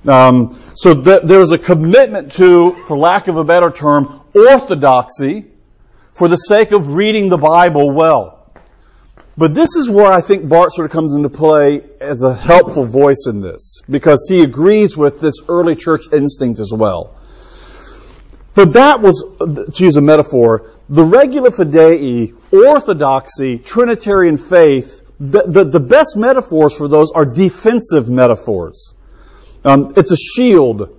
Um, 0.08 0.58
so 0.76 0.94
th- 1.02 1.24
there's 1.24 1.52
a 1.52 1.58
commitment 1.58 2.34
to, 2.34 2.72
for 2.88 2.98
lack 2.98 3.28
of 3.28 3.38
a 3.38 3.44
better 3.44 3.70
term, 3.70 4.22
orthodoxy 4.34 5.46
for 6.14 6.28
the 6.28 6.36
sake 6.36 6.72
of 6.72 6.90
reading 6.90 7.30
the 7.30 7.38
Bible 7.38 7.92
well. 7.92 8.54
But 9.38 9.54
this 9.54 9.76
is 9.76 9.90
where 9.90 10.12
I 10.12 10.20
think 10.20 10.50
Barth 10.50 10.74
sort 10.74 10.86
of 10.86 10.92
comes 10.92 11.14
into 11.14 11.30
play 11.30 11.82
as 12.02 12.24
a 12.24 12.34
helpful 12.34 12.86
voice 12.86 13.26
in 13.26 13.40
this, 13.40 13.82
because 13.90 14.28
he 14.30 14.44
agrees 14.44 14.98
with 14.98 15.22
this 15.22 15.36
early 15.48 15.76
church 15.76 16.12
instinct 16.12 16.60
as 16.60 16.74
well. 16.74 17.16
But 18.54 18.74
that 18.74 19.02
was, 19.02 19.24
to 19.40 19.84
use 19.84 19.96
a 19.96 20.02
metaphor, 20.02 20.72
the 20.90 21.04
regula 21.04 21.52
fidei, 21.52 22.36
orthodoxy, 22.52 23.60
Trinitarian 23.60 24.36
faith, 24.36 25.02
the, 25.20 25.44
the, 25.44 25.64
the 25.64 25.80
best 25.80 26.18
metaphors 26.18 26.76
for 26.76 26.90
those 26.90 27.12
are 27.12 27.26
defensive 27.26 28.10
metaphors. 28.10 28.94
Um, 29.64 29.94
it's 29.98 30.12
a 30.12 30.18
shield. 30.18 30.96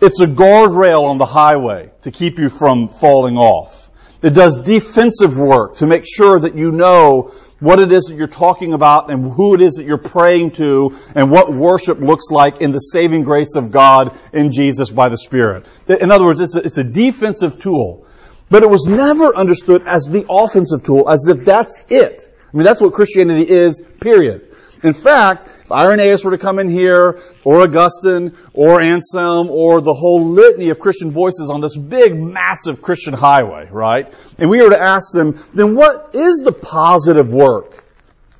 It's 0.00 0.20
a 0.20 0.26
guardrail 0.26 1.04
on 1.04 1.18
the 1.18 1.26
highway 1.26 1.90
to 2.02 2.10
keep 2.10 2.38
you 2.38 2.48
from 2.48 2.88
falling 2.88 3.36
off. 3.36 3.90
It 4.22 4.30
does 4.30 4.56
defensive 4.56 5.36
work 5.36 5.76
to 5.76 5.86
make 5.86 6.04
sure 6.06 6.38
that 6.38 6.56
you 6.56 6.72
know 6.72 7.32
what 7.60 7.80
it 7.80 7.90
is 7.90 8.04
that 8.04 8.16
you're 8.16 8.26
talking 8.28 8.72
about 8.72 9.10
and 9.10 9.24
who 9.24 9.54
it 9.54 9.60
is 9.60 9.74
that 9.74 9.84
you're 9.84 9.98
praying 9.98 10.52
to 10.52 10.96
and 11.14 11.30
what 11.30 11.52
worship 11.52 11.98
looks 11.98 12.30
like 12.30 12.60
in 12.60 12.70
the 12.70 12.78
saving 12.78 13.24
grace 13.24 13.56
of 13.56 13.72
God 13.72 14.16
in 14.32 14.52
Jesus 14.52 14.90
by 14.90 15.08
the 15.08 15.18
Spirit. 15.18 15.66
In 15.88 16.12
other 16.12 16.24
words, 16.24 16.40
it's 16.40 16.56
a, 16.56 16.60
it's 16.60 16.78
a 16.78 16.84
defensive 16.84 17.58
tool. 17.58 18.06
But 18.50 18.62
it 18.62 18.70
was 18.70 18.86
never 18.86 19.36
understood 19.36 19.82
as 19.86 20.06
the 20.06 20.24
offensive 20.28 20.82
tool, 20.82 21.08
as 21.08 21.28
if 21.28 21.44
that's 21.44 21.84
it. 21.90 22.32
I 22.52 22.56
mean, 22.56 22.64
that's 22.64 22.80
what 22.80 22.94
Christianity 22.94 23.48
is, 23.48 23.82
period. 24.00 24.54
In 24.82 24.94
fact, 24.94 25.46
if 25.68 25.72
Irenaeus 25.72 26.24
were 26.24 26.30
to 26.30 26.38
come 26.38 26.58
in 26.58 26.70
here, 26.70 27.20
or 27.44 27.60
Augustine, 27.60 28.34
or 28.54 28.80
Anselm, 28.80 29.50
or 29.50 29.82
the 29.82 29.92
whole 29.92 30.24
litany 30.24 30.70
of 30.70 30.78
Christian 30.78 31.10
voices 31.10 31.50
on 31.50 31.60
this 31.60 31.76
big, 31.76 32.16
massive 32.16 32.80
Christian 32.80 33.12
highway, 33.12 33.68
right? 33.70 34.10
And 34.38 34.48
we 34.48 34.62
were 34.62 34.70
to 34.70 34.82
ask 34.82 35.12
them, 35.12 35.38
then 35.52 35.74
what 35.74 36.14
is 36.14 36.38
the 36.38 36.52
positive 36.52 37.30
work? 37.30 37.84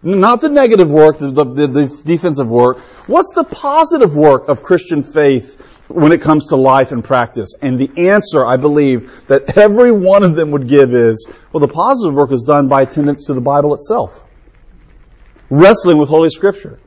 Not 0.02 0.40
the 0.40 0.48
negative 0.48 0.90
work, 0.90 1.18
the, 1.18 1.30
the, 1.30 1.66
the 1.66 2.02
defensive 2.06 2.50
work. 2.50 2.78
What's 3.08 3.34
the 3.34 3.44
positive 3.44 4.16
work 4.16 4.48
of 4.48 4.62
Christian 4.62 5.02
faith 5.02 5.84
when 5.88 6.12
it 6.12 6.22
comes 6.22 6.48
to 6.48 6.56
life 6.56 6.92
and 6.92 7.04
practice? 7.04 7.52
And 7.60 7.78
the 7.78 8.08
answer, 8.08 8.46
I 8.46 8.56
believe, 8.56 9.26
that 9.26 9.58
every 9.58 9.92
one 9.92 10.22
of 10.22 10.34
them 10.34 10.52
would 10.52 10.66
give 10.66 10.94
is, 10.94 11.30
well, 11.52 11.60
the 11.60 11.68
positive 11.68 12.14
work 12.14 12.32
is 12.32 12.40
done 12.40 12.68
by 12.68 12.82
attendance 12.82 13.26
to 13.26 13.34
the 13.34 13.42
Bible 13.42 13.74
itself. 13.74 14.24
Wrestling 15.50 15.98
with 15.98 16.08
Holy 16.08 16.30
Scripture. 16.30 16.78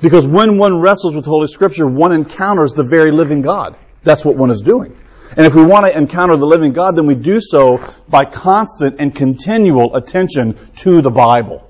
Because 0.00 0.26
when 0.26 0.58
one 0.58 0.80
wrestles 0.80 1.14
with 1.14 1.26
Holy 1.26 1.46
Scripture, 1.46 1.86
one 1.86 2.12
encounters 2.12 2.72
the 2.72 2.84
very 2.84 3.12
living 3.12 3.42
God. 3.42 3.76
That's 4.02 4.24
what 4.24 4.36
one 4.36 4.50
is 4.50 4.62
doing. 4.62 4.96
And 5.36 5.46
if 5.46 5.54
we 5.54 5.64
want 5.64 5.86
to 5.86 5.96
encounter 5.96 6.36
the 6.36 6.46
living 6.46 6.72
God, 6.72 6.96
then 6.96 7.06
we 7.06 7.14
do 7.14 7.40
so 7.40 7.84
by 8.08 8.24
constant 8.24 8.96
and 8.98 9.14
continual 9.14 9.94
attention 9.94 10.56
to 10.76 11.02
the 11.02 11.10
Bible. 11.10 11.66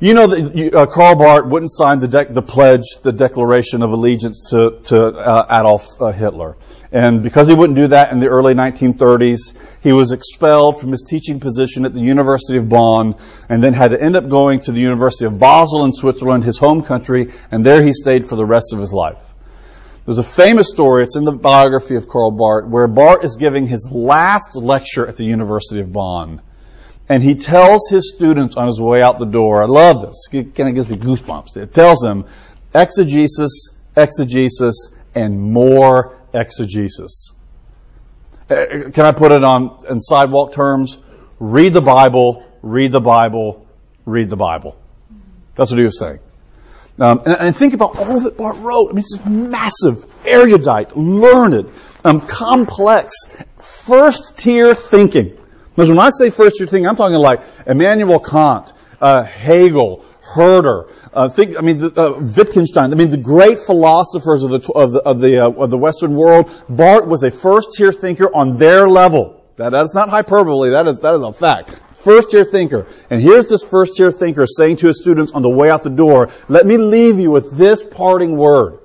You 0.00 0.14
know 0.14 0.26
that 0.26 0.74
uh, 0.74 0.86
Karl 0.86 1.16
Barth 1.16 1.46
wouldn't 1.46 1.70
sign 1.70 2.00
the, 2.00 2.08
de- 2.08 2.32
the 2.32 2.42
pledge, 2.42 2.82
the 3.02 3.12
Declaration 3.12 3.82
of 3.82 3.92
Allegiance 3.92 4.50
to, 4.50 4.80
to 4.84 5.06
uh, 5.06 5.46
Adolf 5.50 6.00
uh, 6.00 6.12
Hitler. 6.12 6.56
And 6.94 7.24
because 7.24 7.48
he 7.48 7.54
wouldn't 7.54 7.76
do 7.76 7.88
that 7.88 8.12
in 8.12 8.20
the 8.20 8.28
early 8.28 8.54
1930s, 8.54 9.58
he 9.82 9.92
was 9.92 10.12
expelled 10.12 10.80
from 10.80 10.92
his 10.92 11.02
teaching 11.02 11.40
position 11.40 11.84
at 11.84 11.92
the 11.92 11.98
University 11.98 12.56
of 12.56 12.68
Bonn 12.68 13.16
and 13.48 13.60
then 13.60 13.72
had 13.72 13.90
to 13.90 14.00
end 14.00 14.14
up 14.14 14.28
going 14.28 14.60
to 14.60 14.72
the 14.72 14.78
University 14.78 15.24
of 15.24 15.36
Basel 15.36 15.84
in 15.84 15.90
Switzerland, 15.90 16.44
his 16.44 16.56
home 16.56 16.84
country, 16.84 17.32
and 17.50 17.66
there 17.66 17.82
he 17.82 17.92
stayed 17.92 18.24
for 18.24 18.36
the 18.36 18.44
rest 18.44 18.72
of 18.72 18.78
his 18.78 18.92
life. 18.92 19.18
There's 20.06 20.18
a 20.18 20.22
famous 20.22 20.68
story, 20.68 21.02
it's 21.02 21.16
in 21.16 21.24
the 21.24 21.32
biography 21.32 21.96
of 21.96 22.08
Karl 22.08 22.30
Barth, 22.30 22.68
where 22.68 22.86
Barth 22.86 23.24
is 23.24 23.34
giving 23.34 23.66
his 23.66 23.90
last 23.90 24.54
lecture 24.54 25.04
at 25.04 25.16
the 25.16 25.24
University 25.24 25.80
of 25.80 25.92
Bonn. 25.92 26.42
And 27.08 27.24
he 27.24 27.34
tells 27.34 27.88
his 27.90 28.14
students 28.14 28.56
on 28.56 28.68
his 28.68 28.80
way 28.80 29.02
out 29.02 29.18
the 29.18 29.26
door, 29.26 29.64
I 29.64 29.66
love 29.66 30.02
this, 30.02 30.28
it 30.30 30.54
kind 30.54 30.68
of 30.68 30.76
gives 30.76 30.88
me 30.88 30.96
goosebumps. 30.96 31.56
It 31.56 31.74
tells 31.74 31.98
them, 31.98 32.26
exegesis, 32.72 33.80
exegesis, 33.96 34.94
and 35.16 35.40
more 35.40 36.20
exegesis. 36.34 37.32
Uh, 38.50 38.90
can 38.92 39.06
I 39.06 39.12
put 39.12 39.32
it 39.32 39.42
on 39.42 39.78
in 39.88 40.00
sidewalk 40.00 40.52
terms? 40.52 40.98
Read 41.38 41.72
the 41.72 41.80
Bible, 41.80 42.44
read 42.62 42.92
the 42.92 43.00
Bible, 43.00 43.66
read 44.04 44.28
the 44.28 44.36
Bible. 44.36 44.76
That's 45.54 45.70
what 45.70 45.78
he 45.78 45.84
was 45.84 45.98
saying. 45.98 46.18
Um, 46.98 47.22
and, 47.24 47.36
and, 47.40 47.56
think 47.56 47.74
about 47.74 47.98
all 47.98 48.20
that 48.20 48.36
Barth 48.36 48.58
wrote. 48.58 48.90
I 48.90 48.92
mean, 48.92 48.98
it's 48.98 49.24
massive, 49.26 50.04
erudite, 50.24 50.96
learned, 50.96 51.70
um, 52.04 52.20
complex, 52.20 53.14
first 53.58 54.38
tier 54.38 54.74
thinking. 54.74 55.36
Because 55.70 55.88
when 55.88 55.98
I 55.98 56.10
say 56.10 56.30
first 56.30 56.56
tier 56.56 56.68
thinking, 56.68 56.86
I'm 56.86 56.94
talking 56.94 57.16
like 57.16 57.40
Immanuel 57.66 58.20
Kant, 58.20 58.72
uh, 59.00 59.24
Hegel, 59.24 60.04
Herder, 60.22 60.86
uh, 61.14 61.28
think, 61.28 61.56
I 61.56 61.60
mean, 61.60 61.80
uh, 61.96 62.14
Wittgenstein. 62.36 62.92
I 62.92 62.96
mean, 62.96 63.10
the 63.10 63.16
great 63.16 63.60
philosophers 63.60 64.42
of 64.42 64.50
the 64.50 64.72
of 64.72 64.92
the 64.92 65.02
of 65.02 65.20
the, 65.20 65.46
uh, 65.46 65.50
of 65.50 65.70
the 65.70 65.78
Western 65.78 66.14
world. 66.14 66.50
Barth 66.68 67.06
was 67.06 67.22
a 67.22 67.30
first-tier 67.30 67.92
thinker 67.92 68.26
on 68.34 68.58
their 68.58 68.88
level. 68.88 69.44
That, 69.56 69.70
that's 69.70 69.94
not 69.94 70.08
hyperbole. 70.08 70.70
That 70.70 70.88
is 70.88 71.00
that 71.00 71.14
is 71.14 71.22
a 71.22 71.32
fact. 71.32 71.70
First-tier 71.94 72.44
thinker. 72.44 72.86
And 73.08 73.22
here's 73.22 73.46
this 73.46 73.62
first-tier 73.62 74.10
thinker 74.10 74.44
saying 74.46 74.78
to 74.78 74.88
his 74.88 75.00
students 75.00 75.32
on 75.32 75.42
the 75.42 75.48
way 75.48 75.70
out 75.70 75.84
the 75.84 75.90
door, 75.90 76.28
"Let 76.48 76.66
me 76.66 76.76
leave 76.76 77.20
you 77.20 77.30
with 77.30 77.56
this 77.56 77.84
parting 77.84 78.36
word: 78.36 78.80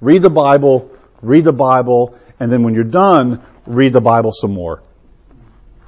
Read 0.00 0.20
the 0.20 0.30
Bible, 0.30 0.90
read 1.22 1.44
the 1.44 1.52
Bible, 1.52 2.14
and 2.38 2.52
then 2.52 2.62
when 2.62 2.74
you're 2.74 2.84
done, 2.84 3.40
read 3.66 3.94
the 3.94 4.02
Bible 4.02 4.30
some 4.32 4.52
more." 4.52 4.82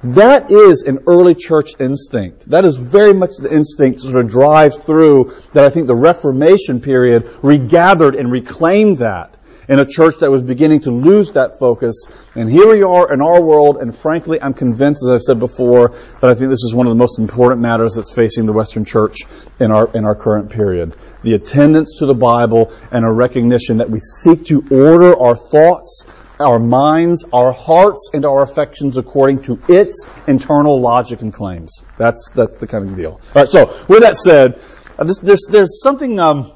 That 0.03 0.49
is 0.49 0.83
an 0.83 0.99
early 1.07 1.35
church 1.35 1.71
instinct. 1.79 2.49
That 2.49 2.63
is 2.63 2.77
very 2.77 3.13
much 3.13 3.31
the 3.37 3.53
instinct 3.53 3.99
sort 3.99 4.23
of 4.23 4.31
drives 4.31 4.77
through 4.77 5.33
that 5.53 5.65
I 5.65 5.69
think 5.69 5.87
the 5.87 5.95
Reformation 5.95 6.79
period 6.79 7.29
regathered 7.43 8.15
and 8.15 8.31
reclaimed 8.31 8.97
that 8.97 9.35
in 9.67 9.77
a 9.77 9.85
church 9.85 10.15
that 10.21 10.31
was 10.31 10.41
beginning 10.41 10.79
to 10.81 10.91
lose 10.91 11.33
that 11.33 11.59
focus. 11.59 12.05
And 12.33 12.49
here 12.49 12.67
we 12.69 12.81
are 12.81 13.13
in 13.13 13.21
our 13.21 13.41
world, 13.41 13.77
and 13.77 13.95
frankly, 13.95 14.41
I'm 14.41 14.53
convinced, 14.53 15.03
as 15.03 15.09
I've 15.09 15.21
said 15.21 15.39
before, 15.39 15.89
that 15.89 16.29
I 16.29 16.33
think 16.33 16.49
this 16.49 16.63
is 16.63 16.73
one 16.73 16.87
of 16.87 16.91
the 16.91 16.97
most 16.97 17.19
important 17.19 17.61
matters 17.61 17.93
that's 17.93 18.15
facing 18.15 18.45
the 18.45 18.53
Western 18.53 18.85
church 18.85 19.25
in 19.59 19.69
our, 19.69 19.91
in 19.93 20.05
our 20.05 20.15
current 20.15 20.49
period. 20.49 20.95
The 21.23 21.35
attendance 21.35 21.99
to 21.99 22.07
the 22.07 22.15
Bible 22.15 22.73
and 22.91 23.05
a 23.05 23.11
recognition 23.11 23.77
that 23.77 23.89
we 23.89 23.99
seek 23.99 24.45
to 24.45 24.63
order 24.71 25.15
our 25.15 25.35
thoughts 25.35 26.05
our 26.39 26.59
minds, 26.59 27.25
our 27.33 27.51
hearts, 27.51 28.11
and 28.13 28.25
our 28.25 28.41
affections 28.41 28.97
according 28.97 29.41
to 29.43 29.59
its 29.67 30.05
internal 30.27 30.79
logic 30.79 31.21
and 31.21 31.33
claims. 31.33 31.83
That's 31.97 32.31
that's 32.31 32.55
the 32.57 32.67
kind 32.67 32.89
of 32.89 32.95
deal. 32.95 33.11
All 33.11 33.21
right. 33.35 33.47
So 33.47 33.65
with 33.87 34.01
that 34.01 34.15
said, 34.17 34.61
uh, 34.97 35.03
this, 35.03 35.19
there's 35.19 35.47
there's 35.51 35.81
something 35.81 36.19
um, 36.19 36.51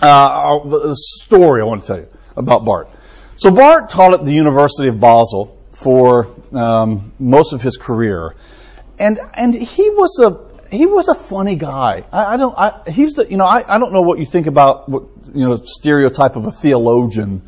uh, 0.00 0.60
a 0.84 0.94
story 0.94 1.62
I 1.62 1.64
want 1.64 1.82
to 1.82 1.86
tell 1.86 1.98
you 1.98 2.08
about 2.36 2.64
Barth. 2.64 2.94
So 3.36 3.50
Barth 3.50 3.90
taught 3.90 4.14
at 4.14 4.24
the 4.24 4.32
University 4.32 4.88
of 4.88 5.00
Basel 5.00 5.58
for 5.70 6.26
um, 6.52 7.12
most 7.18 7.52
of 7.52 7.62
his 7.62 7.76
career, 7.76 8.34
and 8.98 9.18
and 9.34 9.54
he 9.54 9.90
was 9.90 10.20
a 10.20 10.48
he 10.74 10.86
was 10.86 11.08
a 11.08 11.14
funny 11.14 11.56
guy. 11.56 12.04
I, 12.12 12.34
I 12.34 12.36
don't. 12.36 12.54
I, 12.58 12.90
he's 12.90 13.14
the, 13.14 13.30
you 13.30 13.36
know. 13.36 13.46
I, 13.46 13.76
I 13.76 13.78
don't 13.78 13.92
know 13.92 14.02
what 14.02 14.18
you 14.18 14.26
think 14.26 14.46
about 14.46 14.88
what 14.88 15.04
you 15.32 15.46
know 15.46 15.54
stereotype 15.54 16.36
of 16.36 16.46
a 16.46 16.52
theologian 16.52 17.42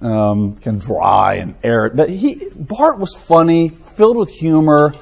um, 0.00 0.56
kind 0.56 0.78
of 0.78 0.82
dry 0.82 1.34
and 1.36 1.54
arid. 1.62 1.96
But 1.96 2.10
he, 2.10 2.48
Barth 2.58 2.98
was 2.98 3.14
funny, 3.14 3.68
filled 3.68 4.16
with 4.16 4.30
humor. 4.30 4.92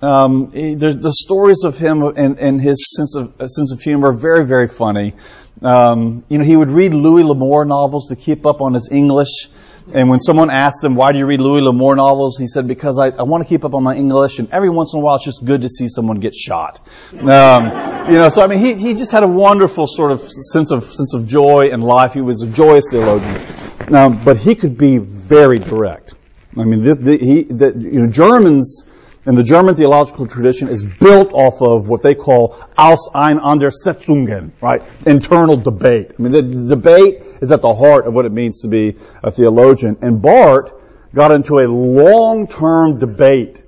Um, 0.00 0.50
he, 0.52 0.74
the 0.74 1.12
stories 1.12 1.64
of 1.64 1.78
him 1.78 2.02
and, 2.02 2.38
and 2.38 2.60
his 2.60 2.94
sense 2.96 3.14
of 3.14 3.34
sense 3.38 3.72
of 3.72 3.80
humor 3.80 4.12
very 4.12 4.44
very 4.44 4.66
funny. 4.66 5.14
Um, 5.62 6.24
you 6.28 6.38
know, 6.38 6.44
he 6.44 6.56
would 6.56 6.70
read 6.70 6.92
Louis 6.92 7.22
L'Amour 7.22 7.64
novels 7.64 8.08
to 8.08 8.16
keep 8.16 8.46
up 8.46 8.60
on 8.60 8.74
his 8.74 8.88
English. 8.90 9.48
And 9.92 10.08
when 10.08 10.20
someone 10.20 10.50
asked 10.50 10.84
him, 10.84 10.94
why 10.94 11.10
do 11.12 11.18
you 11.18 11.26
read 11.26 11.40
Louis 11.40 11.60
L'Amour 11.60 11.96
novels? 11.96 12.38
He 12.38 12.46
said, 12.46 12.68
because 12.68 12.98
I, 12.98 13.08
I 13.08 13.22
want 13.22 13.42
to 13.42 13.48
keep 13.48 13.64
up 13.64 13.74
on 13.74 13.82
my 13.82 13.96
English 13.96 14.38
and 14.38 14.48
every 14.50 14.70
once 14.70 14.94
in 14.94 15.00
a 15.00 15.02
while 15.02 15.16
it's 15.16 15.24
just 15.24 15.44
good 15.44 15.62
to 15.62 15.68
see 15.68 15.88
someone 15.88 16.20
get 16.20 16.34
shot. 16.34 16.80
Um, 17.12 17.64
you 18.10 18.18
know, 18.18 18.28
so 18.28 18.42
I 18.42 18.46
mean, 18.46 18.58
he, 18.58 18.74
he 18.74 18.94
just 18.94 19.10
had 19.12 19.22
a 19.22 19.28
wonderful 19.28 19.86
sort 19.86 20.12
of 20.12 20.20
sense 20.20 20.72
of, 20.72 20.84
sense 20.84 21.14
of 21.14 21.26
joy 21.26 21.70
and 21.72 21.82
life. 21.82 22.14
He 22.14 22.20
was 22.20 22.42
a 22.42 22.48
joyous 22.48 22.90
theologian. 22.90 23.40
But 23.88 24.36
he 24.38 24.54
could 24.54 24.76
be 24.76 24.98
very 24.98 25.58
direct. 25.58 26.14
I 26.56 26.64
mean, 26.64 26.82
the, 26.82 26.94
the, 26.94 27.16
he, 27.16 27.42
the, 27.44 27.72
you 27.76 28.02
know, 28.02 28.10
Germans, 28.10 28.90
and 29.24 29.38
the 29.38 29.42
German 29.42 29.74
theological 29.74 30.26
tradition 30.26 30.68
is 30.68 30.84
built 30.84 31.32
off 31.32 31.62
of 31.62 31.88
what 31.88 32.02
they 32.02 32.14
call 32.14 32.58
Auseinandersetzungen, 32.76 34.52
right? 34.60 34.82
Internal 35.06 35.56
debate. 35.56 36.12
I 36.18 36.22
mean, 36.22 36.32
the, 36.32 36.42
the 36.42 36.76
debate 36.76 37.22
is 37.40 37.52
at 37.52 37.62
the 37.62 37.74
heart 37.74 38.06
of 38.06 38.14
what 38.14 38.26
it 38.26 38.32
means 38.32 38.62
to 38.62 38.68
be 38.68 38.96
a 39.22 39.30
theologian. 39.30 39.96
And 40.02 40.20
Barth 40.20 40.72
got 41.14 41.30
into 41.30 41.58
a 41.58 41.66
long-term 41.68 42.98
debate 42.98 43.62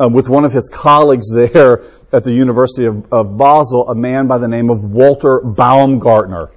uh, 0.00 0.08
with 0.08 0.28
one 0.28 0.44
of 0.44 0.52
his 0.52 0.68
colleagues 0.68 1.32
there 1.32 1.84
at 2.12 2.24
the 2.24 2.32
University 2.32 2.86
of, 2.86 3.12
of, 3.12 3.36
Basel, 3.36 3.88
a 3.88 3.94
man 3.94 4.26
by 4.26 4.38
the 4.38 4.48
name 4.48 4.70
of 4.70 4.84
Walter 4.84 5.40
Baumgartner. 5.40 6.50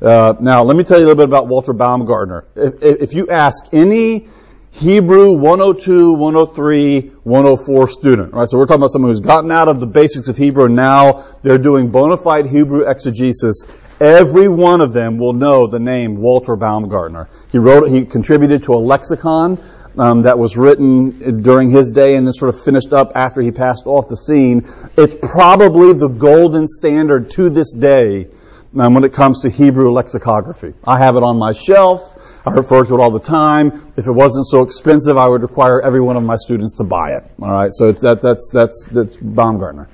Uh, 0.00 0.34
now, 0.40 0.62
let 0.62 0.76
me 0.76 0.84
tell 0.84 0.98
you 0.98 1.06
a 1.06 1.08
little 1.08 1.22
bit 1.22 1.28
about 1.28 1.48
Walter 1.48 1.72
Baumgartner. 1.72 2.44
If, 2.54 2.82
if 2.82 3.14
you 3.14 3.28
ask 3.28 3.72
any 3.72 4.28
Hebrew 4.72 5.32
102, 5.38 6.12
103, 6.12 7.00
104 7.22 7.88
student, 7.88 8.34
right? 8.34 8.46
So 8.46 8.58
we're 8.58 8.66
talking 8.66 8.80
about 8.80 8.90
someone 8.90 9.10
who's 9.10 9.20
gotten 9.20 9.50
out 9.50 9.68
of 9.68 9.80
the 9.80 9.86
basics 9.86 10.28
of 10.28 10.36
Hebrew 10.36 10.66
and 10.66 10.76
now 10.76 11.24
they're 11.42 11.56
doing 11.56 11.88
bona 11.88 12.18
fide 12.18 12.46
Hebrew 12.46 12.86
exegesis. 12.86 13.64
Every 13.98 14.48
one 14.48 14.82
of 14.82 14.92
them 14.92 15.16
will 15.16 15.32
know 15.32 15.66
the 15.66 15.80
name 15.80 16.20
Walter 16.20 16.56
Baumgartner. 16.56 17.30
He 17.50 17.56
wrote, 17.56 17.88
he 17.88 18.04
contributed 18.04 18.64
to 18.64 18.74
a 18.74 18.76
lexicon 18.76 19.58
um, 19.96 20.22
that 20.22 20.38
was 20.38 20.58
written 20.58 21.40
during 21.40 21.70
his 21.70 21.90
day 21.90 22.16
and 22.16 22.26
then 22.26 22.34
sort 22.34 22.54
of 22.54 22.62
finished 22.62 22.92
up 22.92 23.12
after 23.14 23.40
he 23.40 23.52
passed 23.52 23.86
off 23.86 24.10
the 24.10 24.16
scene. 24.16 24.68
It's 24.98 25.14
probably 25.14 25.94
the 25.94 26.08
golden 26.08 26.66
standard 26.66 27.30
to 27.30 27.48
this 27.48 27.72
day 27.72 28.28
um, 28.78 28.94
when 28.94 29.04
it 29.04 29.12
comes 29.12 29.42
to 29.42 29.50
Hebrew 29.50 29.90
lexicography. 29.90 30.74
I 30.84 30.98
have 30.98 31.16
it 31.16 31.22
on 31.22 31.38
my 31.38 31.52
shelf. 31.52 32.14
I 32.46 32.52
refer 32.52 32.84
to 32.84 32.94
it 32.94 33.00
all 33.00 33.10
the 33.10 33.18
time. 33.18 33.92
If 33.96 34.06
it 34.06 34.12
wasn't 34.12 34.46
so 34.46 34.62
expensive, 34.62 35.16
I 35.16 35.26
would 35.26 35.42
require 35.42 35.82
every 35.82 36.00
one 36.00 36.16
of 36.16 36.22
my 36.22 36.36
students 36.36 36.74
to 36.74 36.84
buy 36.84 37.14
it. 37.16 37.24
All 37.40 37.50
right, 37.50 37.72
so 37.72 37.92
that, 37.92 38.22
that's 38.22 38.50
that's 38.52 38.86
that's 38.90 39.16
Baumgartner. 39.16 39.88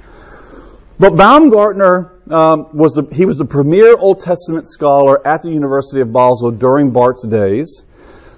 But 0.99 1.17
Baumgartner 1.17 2.13
um, 2.31 2.77
was 2.77 2.95
the 2.95 3.09
he 3.13 3.25
was 3.25 3.39
the 3.39 3.45
premier 3.45 3.97
Old 3.97 4.21
Testament 4.21 4.67
scholar 4.67 5.27
at 5.27 5.43
the 5.43 5.51
University 5.51 6.01
of 6.01 6.13
Basel 6.13 6.51
during 6.51 6.91
Barth's 6.91 7.27
days. 7.27 7.85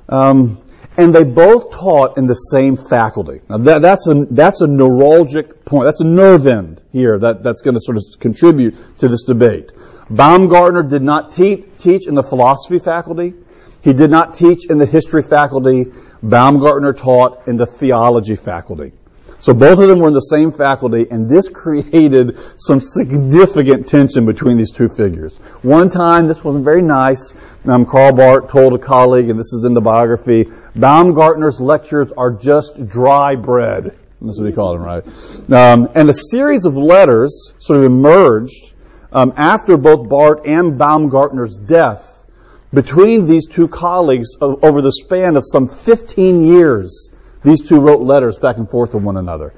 Um, 0.09 0.59
and 0.97 1.13
they 1.13 1.25
both 1.25 1.73
taught 1.73 2.19
in 2.19 2.27
the 2.27 2.35
same 2.35 2.77
faculty. 2.77 3.41
Now 3.49 3.59
that, 3.59 3.83
that's 3.83 4.09
a 4.09 4.27
that's 4.31 4.61
a 4.61 4.67
neuralgic 4.67 5.65
point. 5.65 5.87
That's 5.87 6.01
a 6.01 6.07
nerve 6.07 6.47
end 6.47 6.83
here 6.93 7.19
that, 7.19 7.43
that's 7.43 7.63
going 7.63 7.75
to 7.75 7.81
sort 7.81 7.97
of 7.97 8.05
contribute 8.21 8.77
to 8.99 9.09
this 9.09 9.25
debate. 9.25 9.73
Baumgartner 10.11 10.83
did 10.83 11.03
not 11.03 11.33
te- 11.33 11.65
teach 11.79 12.07
in 12.07 12.15
the 12.15 12.23
philosophy 12.23 12.79
faculty. 12.79 13.35
He 13.83 13.93
did 13.93 14.11
not 14.11 14.35
teach 14.35 14.69
in 14.69 14.79
the 14.79 14.87
history 14.87 15.23
faculty. 15.23 15.87
Baumgartner 16.23 16.93
taught 16.93 17.49
in 17.49 17.57
the 17.57 17.67
theology 17.67 18.37
faculty. 18.37 18.93
So 19.39 19.53
both 19.53 19.79
of 19.79 19.89
them 19.89 19.99
were 19.99 20.09
in 20.09 20.15
the 20.15 20.21
same 20.21 20.53
faculty, 20.53 21.07
and 21.11 21.29
this 21.29 21.49
created 21.53 22.39
some 22.57 22.81
significant 22.81 23.89
tension 23.89 24.25
between 24.25 24.57
these 24.57 24.73
two 24.73 24.89
figures. 24.89 25.37
One 25.63 25.91
time, 25.91 26.27
this 26.27 26.43
wasn't 26.43 26.65
very 26.65 26.83
nice. 26.83 27.35
Um, 27.67 27.85
Karl 27.85 28.15
Barth 28.15 28.51
told 28.51 28.73
a 28.73 28.79
colleague, 28.79 29.29
and 29.29 29.39
this 29.39 29.53
is 29.53 29.65
in 29.67 29.75
the 29.75 29.81
biography, 29.81 30.49
Baumgartner's 30.75 31.61
lectures 31.61 32.13
are 32.13 32.31
just 32.31 32.87
dry 32.89 33.37
bread. 33.37 33.95
That's 34.21 34.39
what 34.39 34.47
he 34.47 34.55
called 34.55 34.79
them, 34.79 34.87
right? 34.87 35.53
Um, 35.53 35.91
and 35.95 36.09
a 36.09 36.15
series 36.15 36.65
of 36.65 36.77
letters 36.77 37.53
sort 37.59 37.81
of 37.81 37.85
emerged 37.85 38.74
um, 39.15 39.33
after 39.37 39.77
both 39.77 40.09
Barth 40.09 40.47
and 40.47 40.79
Baumgartner's 40.79 41.57
death 41.57 42.27
between 42.73 43.27
these 43.27 43.47
two 43.47 43.69
colleagues 43.69 44.37
over 44.41 44.83
the 44.83 44.93
span 44.93 45.37
of 45.37 45.45
some 45.47 45.69
15 45.69 46.45
years 46.45 47.15
these 47.45 47.63
two 47.63 47.79
wrote 47.79 48.01
letters 48.01 48.39
back 48.39 48.57
and 48.57 48.69
forth 48.69 48.93
to 48.93 48.99
one 48.99 49.19
another. 49.19 49.53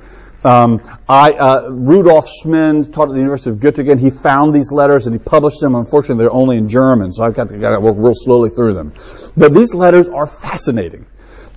Um, 0.44 0.82
I, 1.08 1.32
uh, 1.32 1.68
Rudolf 1.70 2.28
Smend 2.28 2.92
taught 2.92 3.08
at 3.08 3.12
the 3.12 3.18
University 3.18 3.50
of 3.50 3.56
Göttingen. 3.56 3.98
He 3.98 4.10
found 4.10 4.54
these 4.54 4.70
letters 4.70 5.06
and 5.06 5.14
he 5.14 5.18
published 5.18 5.60
them. 5.60 5.74
Unfortunately, 5.74 6.22
they're 6.22 6.32
only 6.32 6.56
in 6.56 6.68
German, 6.68 7.10
so 7.10 7.24
I've 7.24 7.34
got 7.34 7.48
to, 7.48 7.58
got 7.58 7.70
to 7.70 7.80
work 7.80 7.96
real 7.98 8.14
slowly 8.14 8.50
through 8.50 8.74
them. 8.74 8.92
But 9.36 9.54
these 9.54 9.72
letters 9.72 10.08
are 10.08 10.26
fascinating 10.26 11.06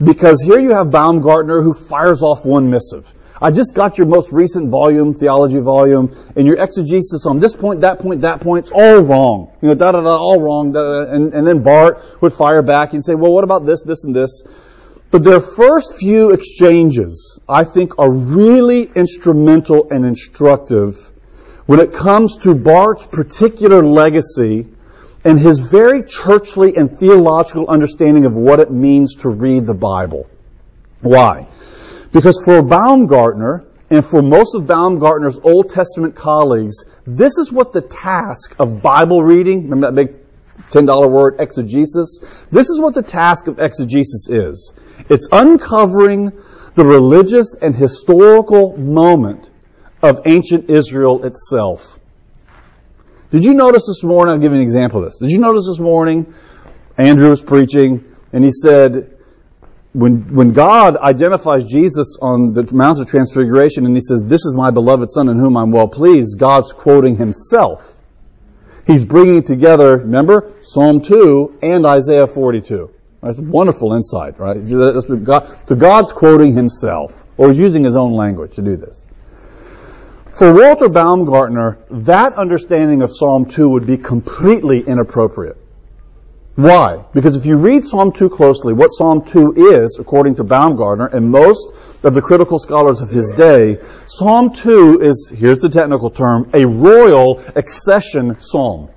because 0.03 0.41
here 0.41 0.59
you 0.59 0.69
have 0.69 0.91
Baumgartner 0.91 1.61
who 1.61 1.73
fires 1.73 2.21
off 2.21 2.45
one 2.45 2.69
missive. 2.69 3.11
I 3.41 3.51
just 3.51 3.73
got 3.73 3.97
your 3.97 4.07
most 4.07 4.33
recent 4.33 4.69
volume, 4.69 5.13
theology 5.13 5.59
volume, 5.59 6.15
and 6.35 6.45
your 6.45 6.57
exegesis 6.57 7.25
on 7.25 7.39
this 7.39 7.55
point, 7.55 7.81
that 7.81 7.99
point, 7.99 8.21
that 8.21 8.41
point, 8.41 8.65
it's 8.65 8.71
all 8.71 8.99
wrong. 8.99 9.51
You 9.61 9.69
know, 9.69 9.75
da 9.75 9.93
da 9.93 10.01
da, 10.01 10.17
all 10.17 10.41
wrong. 10.41 10.73
Da, 10.73 10.81
da, 10.81 11.11
and, 11.11 11.33
and 11.33 11.47
then 11.47 11.63
Barth 11.63 12.21
would 12.21 12.33
fire 12.33 12.61
back 12.61 12.93
and 12.93 13.03
say, 13.03 13.15
well, 13.15 13.31
what 13.31 13.45
about 13.45 13.65
this, 13.65 13.81
this, 13.81 14.03
and 14.03 14.13
this? 14.13 14.43
But 15.11 15.23
their 15.23 15.39
first 15.39 15.99
few 15.99 16.31
exchanges, 16.31 17.39
I 17.47 17.63
think, 17.63 17.97
are 17.97 18.11
really 18.11 18.83
instrumental 18.83 19.89
and 19.89 20.05
instructive 20.05 20.97
when 21.65 21.79
it 21.79 21.93
comes 21.93 22.37
to 22.37 22.53
Barth's 22.53 23.07
particular 23.07 23.83
legacy 23.83 24.67
and 25.23 25.39
his 25.39 25.59
very 25.59 26.03
churchly 26.03 26.75
and 26.75 26.97
theological 26.97 27.67
understanding 27.67 28.25
of 28.25 28.35
what 28.35 28.59
it 28.59 28.71
means 28.71 29.15
to 29.15 29.29
read 29.29 29.65
the 29.65 29.73
Bible. 29.73 30.29
Why? 31.01 31.47
Because 32.11 32.41
for 32.43 32.61
Baumgartner, 32.61 33.65
and 33.89 34.05
for 34.05 34.21
most 34.21 34.55
of 34.55 34.67
Baumgartner's 34.67 35.39
Old 35.39 35.69
Testament 35.69 36.15
colleagues, 36.15 36.85
this 37.05 37.37
is 37.37 37.51
what 37.51 37.73
the 37.73 37.81
task 37.81 38.55
of 38.59 38.81
Bible 38.81 39.23
reading, 39.23 39.69
remember 39.69 39.91
that 39.91 39.95
big 39.95 40.21
$10 40.71 41.09
word, 41.09 41.35
exegesis? 41.39 42.19
This 42.51 42.69
is 42.69 42.79
what 42.79 42.93
the 42.93 43.01
task 43.01 43.47
of 43.47 43.59
exegesis 43.59 44.29
is. 44.29 44.73
It's 45.09 45.27
uncovering 45.31 46.31
the 46.75 46.85
religious 46.85 47.55
and 47.55 47.75
historical 47.75 48.77
moment 48.77 49.49
of 50.01 50.21
ancient 50.25 50.69
Israel 50.69 51.25
itself. 51.25 51.99
Did 53.31 53.43
you 53.43 53.53
notice 53.53 53.87
this 53.87 54.03
morning? 54.03 54.33
I'll 54.33 54.39
give 54.39 54.51
you 54.51 54.57
an 54.57 54.63
example 54.63 54.99
of 54.99 55.05
this. 55.05 55.17
Did 55.17 55.31
you 55.31 55.39
notice 55.39 55.67
this 55.67 55.79
morning? 55.79 56.33
Andrew 56.97 57.29
was 57.29 57.43
preaching, 57.43 58.03
and 58.33 58.43
he 58.43 58.51
said, 58.51 59.18
when, 59.93 60.35
when 60.35 60.53
God 60.53 60.97
identifies 60.97 61.65
Jesus 61.65 62.17
on 62.21 62.53
the 62.53 62.67
Mount 62.73 62.99
of 62.99 63.07
Transfiguration 63.07 63.85
and 63.85 63.95
he 63.95 64.01
says, 64.01 64.23
This 64.23 64.45
is 64.45 64.55
my 64.55 64.71
beloved 64.71 65.09
Son 65.09 65.29
in 65.29 65.39
whom 65.39 65.57
I'm 65.57 65.71
well 65.71 65.87
pleased, 65.87 66.37
God's 66.37 66.73
quoting 66.73 67.17
himself. 67.17 67.99
He's 68.85 69.05
bringing 69.05 69.43
together, 69.43 69.97
remember, 69.97 70.53
Psalm 70.61 71.01
2 71.01 71.59
and 71.61 71.85
Isaiah 71.85 72.27
42. 72.27 72.91
That's 73.21 73.37
wonderful 73.37 73.93
insight, 73.93 74.39
right? 74.39 74.57
So 74.65 75.75
God's 75.75 76.11
quoting 76.11 76.53
himself, 76.53 77.23
or 77.37 77.47
he's 77.49 77.59
using 77.59 77.83
his 77.83 77.95
own 77.95 78.13
language 78.13 78.55
to 78.55 78.61
do 78.61 78.77
this. 78.77 79.05
For 80.29 80.53
Walter 80.53 80.87
Baumgartner, 80.87 81.79
that 81.89 82.33
understanding 82.33 83.01
of 83.01 83.11
Psalm 83.11 83.45
2 83.45 83.69
would 83.69 83.85
be 83.85 83.97
completely 83.97 84.79
inappropriate. 84.79 85.57
Why? 86.59 87.05
Because 87.13 87.37
if 87.37 87.45
you 87.45 87.55
read 87.55 87.85
Psalm 87.85 88.11
2 88.11 88.31
closely, 88.31 88.73
what 88.73 88.89
Psalm 88.89 89.23
2 89.23 89.53
is, 89.75 89.97
according 89.97 90.35
to 90.35 90.43
Baumgartner 90.43 91.05
and 91.05 91.31
most 91.31 91.73
of 92.03 92.13
the 92.13 92.21
critical 92.21 92.59
scholars 92.59 92.99
of 92.99 93.09
his 93.09 93.31
day, 93.31 93.77
Psalm 94.07 94.53
2 94.53 94.99
is, 94.99 95.33
here's 95.33 95.59
the 95.59 95.69
technical 95.69 96.09
term, 96.09 96.49
a 96.53 96.65
royal 96.65 97.41
accession 97.55 98.41
psalm. 98.41 98.89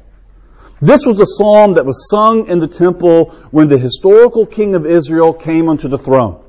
This 0.81 1.07
was 1.07 1.21
a 1.21 1.25
psalm 1.25 1.75
that 1.75 1.87
was 1.87 2.11
sung 2.11 2.49
in 2.49 2.59
the 2.59 2.67
temple 2.67 3.31
when 3.53 3.69
the 3.69 3.79
historical 3.79 4.45
king 4.45 4.75
of 4.75 4.85
Israel 4.85 5.33
came 5.33 5.69
onto 5.69 5.87
the 5.87 5.99
throne. 5.99 6.43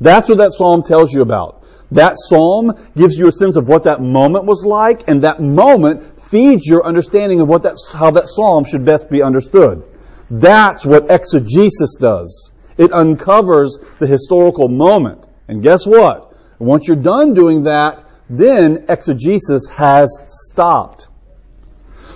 That's 0.00 0.28
what 0.28 0.38
that 0.38 0.50
psalm 0.50 0.82
tells 0.82 1.14
you 1.14 1.22
about. 1.22 1.62
That 1.92 2.14
psalm 2.16 2.72
gives 2.96 3.16
you 3.16 3.28
a 3.28 3.32
sense 3.32 3.54
of 3.54 3.68
what 3.68 3.84
that 3.84 4.00
moment 4.00 4.44
was 4.44 4.66
like, 4.66 5.06
and 5.06 5.22
that 5.22 5.40
moment 5.40 6.20
feeds 6.20 6.66
your 6.66 6.84
understanding 6.84 7.40
of 7.40 7.48
what 7.48 7.62
that, 7.62 7.76
how 7.94 8.10
that 8.10 8.26
psalm 8.26 8.64
should 8.64 8.84
best 8.84 9.08
be 9.08 9.22
understood. 9.22 9.84
That's 10.30 10.86
what 10.86 11.10
exegesis 11.10 11.96
does. 11.96 12.52
It 12.78 12.92
uncovers 12.92 13.78
the 13.98 14.06
historical 14.06 14.68
moment. 14.68 15.26
And 15.48 15.62
guess 15.62 15.86
what? 15.86 16.34
Once 16.58 16.86
you're 16.86 16.96
done 16.96 17.34
doing 17.34 17.64
that, 17.64 18.04
then 18.28 18.86
exegesis 18.88 19.66
has 19.68 20.20
stopped. 20.26 21.08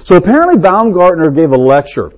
So 0.05 0.17
apparently 0.17 0.57
Baumgartner 0.57 1.31
gave 1.31 1.51
a 1.51 1.57
lecture. 1.57 2.13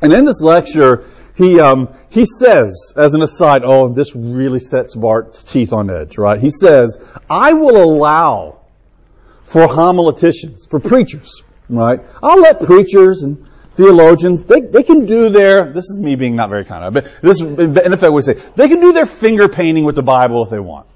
And 0.00 0.12
in 0.12 0.24
this 0.24 0.40
lecture, 0.40 1.04
he, 1.34 1.58
um, 1.60 1.94
he 2.08 2.24
says, 2.24 2.94
as 2.96 3.14
an 3.14 3.22
aside, 3.22 3.62
oh, 3.64 3.88
this 3.88 4.14
really 4.14 4.58
sets 4.58 4.94
Barth's 4.94 5.42
teeth 5.42 5.72
on 5.72 5.90
edge, 5.90 6.18
right? 6.18 6.40
He 6.40 6.50
says, 6.50 6.98
I 7.28 7.54
will 7.54 7.82
allow 7.82 8.60
for 9.42 9.66
homileticians, 9.66 10.68
for 10.70 10.78
preachers, 10.78 11.42
right? 11.68 12.00
I'll 12.22 12.40
let 12.40 12.62
preachers 12.62 13.22
and 13.22 13.48
theologians, 13.76 14.44
they, 14.44 14.60
they 14.60 14.82
can 14.82 15.06
do 15.06 15.28
their, 15.28 15.72
this 15.72 15.90
is 15.90 16.00
me 16.00 16.16
being 16.16 16.36
not 16.36 16.48
very 16.48 16.64
kind 16.64 16.84
of, 16.84 16.94
but 16.94 17.04
this, 17.22 17.40
in 17.40 17.92
effect, 17.92 18.12
we 18.12 18.22
say, 18.22 18.34
they 18.34 18.68
can 18.68 18.80
do 18.80 18.92
their 18.92 19.06
finger 19.06 19.48
painting 19.48 19.84
with 19.84 19.94
the 19.94 20.02
Bible 20.02 20.42
if 20.42 20.50
they 20.50 20.58
want. 20.58 20.86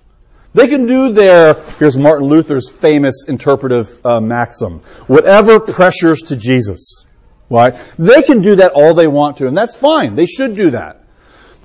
They 0.52 0.66
can 0.66 0.86
do 0.86 1.12
their, 1.12 1.54
here's 1.78 1.96
Martin 1.96 2.26
Luther's 2.26 2.68
famous 2.68 3.24
interpretive 3.28 4.04
uh, 4.04 4.20
maxim, 4.20 4.80
whatever 5.06 5.60
pressures 5.60 6.22
to 6.22 6.36
Jesus. 6.36 7.06
Right? 7.48 7.74
They 7.98 8.22
can 8.22 8.42
do 8.42 8.56
that 8.56 8.72
all 8.72 8.94
they 8.94 9.08
want 9.08 9.38
to, 9.38 9.48
and 9.48 9.56
that's 9.56 9.76
fine. 9.76 10.14
They 10.14 10.26
should 10.26 10.56
do 10.56 10.70
that. 10.70 11.04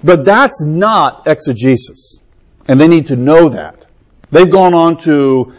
But 0.04 0.26
that's 0.26 0.64
not 0.66 1.28
exegesis. 1.28 2.20
And 2.68 2.80
they 2.80 2.88
need 2.88 3.08
to 3.08 3.16
know 3.16 3.50
that. 3.50 3.86
They've 4.32 4.50
gone 4.50 4.74
on 4.74 4.98
to 4.98 5.54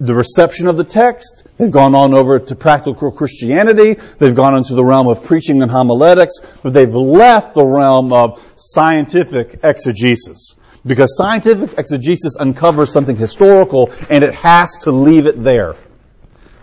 the 0.00 0.14
reception 0.14 0.68
of 0.68 0.76
the 0.76 0.84
text. 0.84 1.46
They've 1.56 1.70
gone 1.70 1.94
on 1.94 2.14
over 2.14 2.38
to 2.38 2.54
practical 2.54 3.10
Christianity. 3.10 3.94
They've 3.94 4.34
gone 4.34 4.56
into 4.56 4.74
the 4.74 4.84
realm 4.84 5.08
of 5.08 5.24
preaching 5.24 5.62
and 5.62 5.70
homiletics, 5.70 6.40
but 6.62 6.72
they've 6.72 6.94
left 6.94 7.54
the 7.54 7.64
realm 7.64 8.12
of 8.12 8.40
scientific 8.56 9.60
exegesis. 9.62 10.56
Because 10.86 11.16
scientific 11.16 11.78
exegesis 11.78 12.36
uncovers 12.38 12.92
something 12.92 13.16
historical 13.16 13.90
and 14.10 14.22
it 14.22 14.34
has 14.34 14.76
to 14.82 14.92
leave 14.92 15.26
it 15.26 15.42
there. 15.42 15.76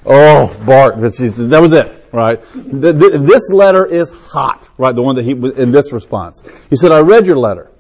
Oh, 0.05 0.55
Barth, 0.65 0.99
that 0.99 1.61
was 1.61 1.73
it, 1.73 2.05
right? 2.11 2.39
This 2.53 3.51
letter 3.51 3.85
is 3.85 4.11
hot, 4.11 4.69
right? 4.77 4.93
The 4.93 5.01
one 5.01 5.15
that 5.15 5.25
he, 5.25 5.31
in 5.31 5.71
this 5.71 5.91
response. 5.91 6.43
He 6.69 6.75
said, 6.75 6.91
I 6.91 6.99
read 6.99 7.27
your 7.27 7.37
letter. 7.37 7.71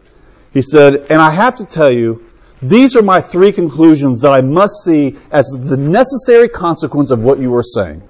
He 0.53 0.61
said, 0.61 0.95
and 1.09 1.21
I 1.21 1.31
have 1.31 1.55
to 1.55 1.65
tell 1.65 1.91
you, 1.91 2.25
these 2.61 2.95
are 2.95 3.01
my 3.01 3.21
three 3.21 3.51
conclusions 3.51 4.21
that 4.21 4.33
I 4.33 4.41
must 4.41 4.83
see 4.83 5.17
as 5.31 5.45
the 5.59 5.77
necessary 5.77 6.47
consequence 6.49 7.11
of 7.11 7.23
what 7.23 7.39
you 7.39 7.51
were 7.51 7.63
saying. 7.63 8.01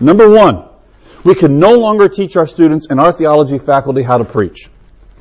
Number 0.00 0.28
one, 0.28 0.68
we 1.24 1.34
can 1.34 1.58
no 1.58 1.72
longer 1.72 2.08
teach 2.08 2.36
our 2.36 2.46
students 2.46 2.88
and 2.90 3.00
our 3.00 3.12
theology 3.12 3.58
faculty 3.58 4.02
how 4.02 4.18
to 4.18 4.24
preach. 4.24 4.68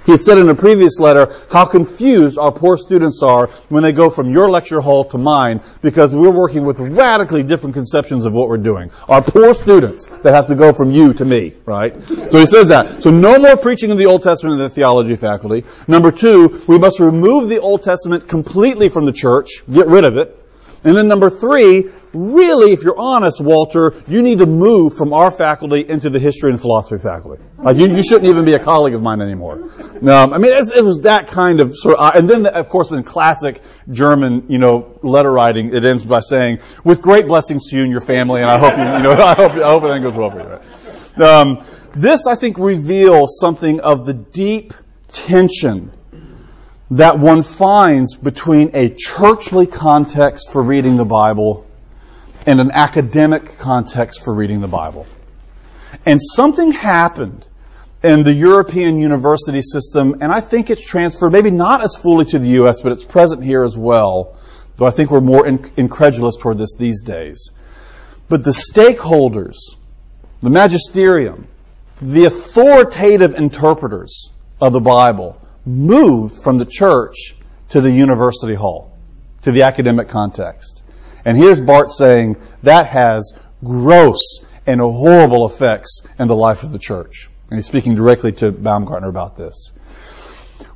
He 0.06 0.12
had 0.12 0.22
said 0.22 0.38
in 0.38 0.50
a 0.50 0.56
previous 0.56 1.00
letter 1.00 1.36
how 1.52 1.66
confused 1.66 2.38
our 2.38 2.52
poor 2.52 2.78
students 2.78 3.24
are 3.24 3.48
when 3.70 3.84
they 3.84 3.92
go 3.92 4.10
from 4.10 4.32
your 4.32 4.50
lecture 4.50 4.82
hall 4.82 5.06
to 5.06 5.18
mine 5.18 5.62
because 5.82 6.14
we're 6.14 6.32
working 6.32 6.64
with 6.64 6.80
radically 6.80 7.44
different 7.44 7.74
conceptions 7.74 8.26
of 8.26 8.34
what 8.34 8.48
we're 8.48 8.58
doing. 8.58 8.92
Our 9.08 9.22
poor 9.22 9.54
students 9.54 10.06
that 10.24 10.34
have 10.34 10.48
to 10.48 10.56
go 10.56 10.74
from 10.74 10.92
you 10.92 11.14
to 11.14 11.26
me, 11.26 11.54
right? 11.66 12.02
So 12.04 12.38
he 12.38 12.46
says 12.46 12.68
that. 12.70 13.02
So 13.02 13.10
no 13.10 13.40
more 13.40 13.58
preaching 13.58 13.90
in 13.90 13.98
the 13.98 14.06
Old 14.06 14.22
Testament 14.22 14.54
in 14.54 14.60
the 14.60 14.70
theology 14.70 15.16
faculty. 15.16 15.66
Number 15.88 16.12
two, 16.12 16.64
we 16.68 16.78
must 16.78 17.00
remove 17.00 17.50
the 17.50 17.60
Old 17.60 17.84
Testament 17.84 18.28
completely 18.28 18.90
from 18.90 19.06
the 19.06 19.12
church, 19.12 19.64
get 19.72 19.88
rid 19.88 20.06
of 20.06 20.18
it. 20.18 20.45
And 20.86 20.96
then 20.96 21.08
number 21.08 21.32
three, 21.32 21.90
really, 22.14 22.72
if 22.72 22.84
you're 22.84 22.98
honest, 22.98 23.42
Walter, 23.42 23.96
you 24.08 24.22
need 24.22 24.38
to 24.38 24.46
move 24.46 24.96
from 24.96 25.14
our 25.14 25.32
faculty 25.32 25.82
into 25.88 26.12
the 26.12 26.20
history 26.20 26.52
and 26.52 26.62
philosophy 26.62 27.02
faculty. 27.02 27.42
Like 27.58 27.78
you, 27.78 27.88
you 27.88 28.04
shouldn't 28.04 28.26
even 28.26 28.46
be 28.46 28.54
a 28.54 28.60
colleague 28.60 28.94
of 28.94 29.02
mine 29.02 29.20
anymore. 29.20 29.72
I 30.32 30.38
mean 30.38 30.54
it, 30.54 30.84
was 30.84 31.00
that 31.02 31.28
kind 31.28 31.60
of 31.60 31.76
sort 31.76 31.98
of, 31.98 32.16
and 32.16 32.30
then 32.30 32.46
of 32.46 32.70
course 32.70 32.92
in 32.92 33.02
classic 33.02 33.62
German, 33.90 34.46
you 34.48 34.60
know, 34.60 35.00
letter 35.02 35.32
writing, 35.32 35.74
it 35.74 35.84
ends 35.84 36.06
by 36.06 36.20
saying, 36.20 36.60
"With 36.84 37.02
great 37.02 37.26
blessings 37.26 37.70
to 37.72 37.78
you 37.78 37.82
and 37.82 37.92
your 37.92 38.02
family, 38.02 38.42
and 38.42 38.50
I 38.50 38.60
hope 38.60 38.78
you, 38.78 38.84
you 38.84 39.02
know, 39.02 39.12
I 39.24 39.34
hope, 39.34 39.54
I 39.54 39.72
hope 39.72 39.84
everything 39.84 40.04
goes 40.04 40.16
well 40.16 40.30
for 40.30 40.40
you." 40.40 40.48
Right? 40.48 41.28
Um, 41.28 41.66
this, 41.96 42.28
I 42.28 42.36
think, 42.36 42.60
reveals 42.60 43.40
something 43.40 43.80
of 43.80 44.06
the 44.06 44.14
deep 44.14 44.74
tension 45.12 45.92
that 46.92 47.20
one 47.20 47.42
finds 47.44 48.16
between 48.16 48.72
a 48.74 48.90
churchly 48.90 49.66
context 49.66 50.52
for 50.52 50.62
reading 50.62 50.98
the 50.98 51.06
Bible 51.06 51.66
and 52.46 52.62
an 52.62 52.72
academic 52.72 53.58
context 53.58 54.24
for 54.24 54.34
reading 54.34 54.62
the 54.62 54.68
Bible. 54.68 55.08
And 56.06 56.22
something 56.22 56.72
happened 56.72 57.48
in 58.04 58.24
the 58.24 58.34
European 58.34 59.00
university 59.00 59.62
system, 59.64 60.18
and 60.22 60.32
I 60.32 60.42
think 60.42 60.70
it's 60.70 60.86
transferred, 60.86 61.32
maybe 61.32 61.50
not 61.50 61.84
as 61.84 61.96
fully 61.96 62.26
to 62.26 62.40
the 62.40 62.50
U.S., 62.50 62.82
but 62.82 62.92
it's 62.92 63.04
present 63.04 63.44
here 63.44 63.64
as 63.64 63.76
well, 63.76 64.38
though 64.76 64.86
I 64.86 64.92
think 64.92 65.10
we're 65.10 65.22
more 65.22 65.48
incredulous 65.48 66.36
toward 66.38 66.60
this 66.60 66.76
these 66.76 67.02
days. 67.02 67.52
But 68.30 68.44
the 68.44 68.52
stakeholders, 68.52 69.76
the 70.42 70.52
magisterium, 70.52 71.48
the 72.00 72.26
authoritative 72.26 73.34
interpreters 73.34 74.32
of 74.62 74.74
the 74.74 74.82
Bible 74.82 75.42
moved 75.66 76.36
from 76.36 76.58
the 76.58 76.66
church 76.66 77.36
to 77.70 77.82
the 77.82 77.92
university 77.92 78.54
hall, 78.54 78.98
to 79.44 79.52
the 79.52 79.64
academic 79.64 80.10
context. 80.10 80.84
And 81.24 81.38
here's 81.38 81.60
Barth 81.60 81.92
saying 81.92 82.38
that 82.64 82.88
has 82.88 83.34
gross 83.64 84.46
and 84.68 84.80
horrible 84.80 85.46
effects 85.46 86.08
in 86.20 86.28
the 86.28 86.36
life 86.36 86.64
of 86.64 86.72
the 86.72 86.80
church. 86.80 87.30
And 87.50 87.58
he's 87.58 87.68
speaking 87.68 87.96
directly 87.96 88.32
to 88.34 88.52
Baumgartner 88.52 89.08
about 89.08 89.38
this. 89.38 89.72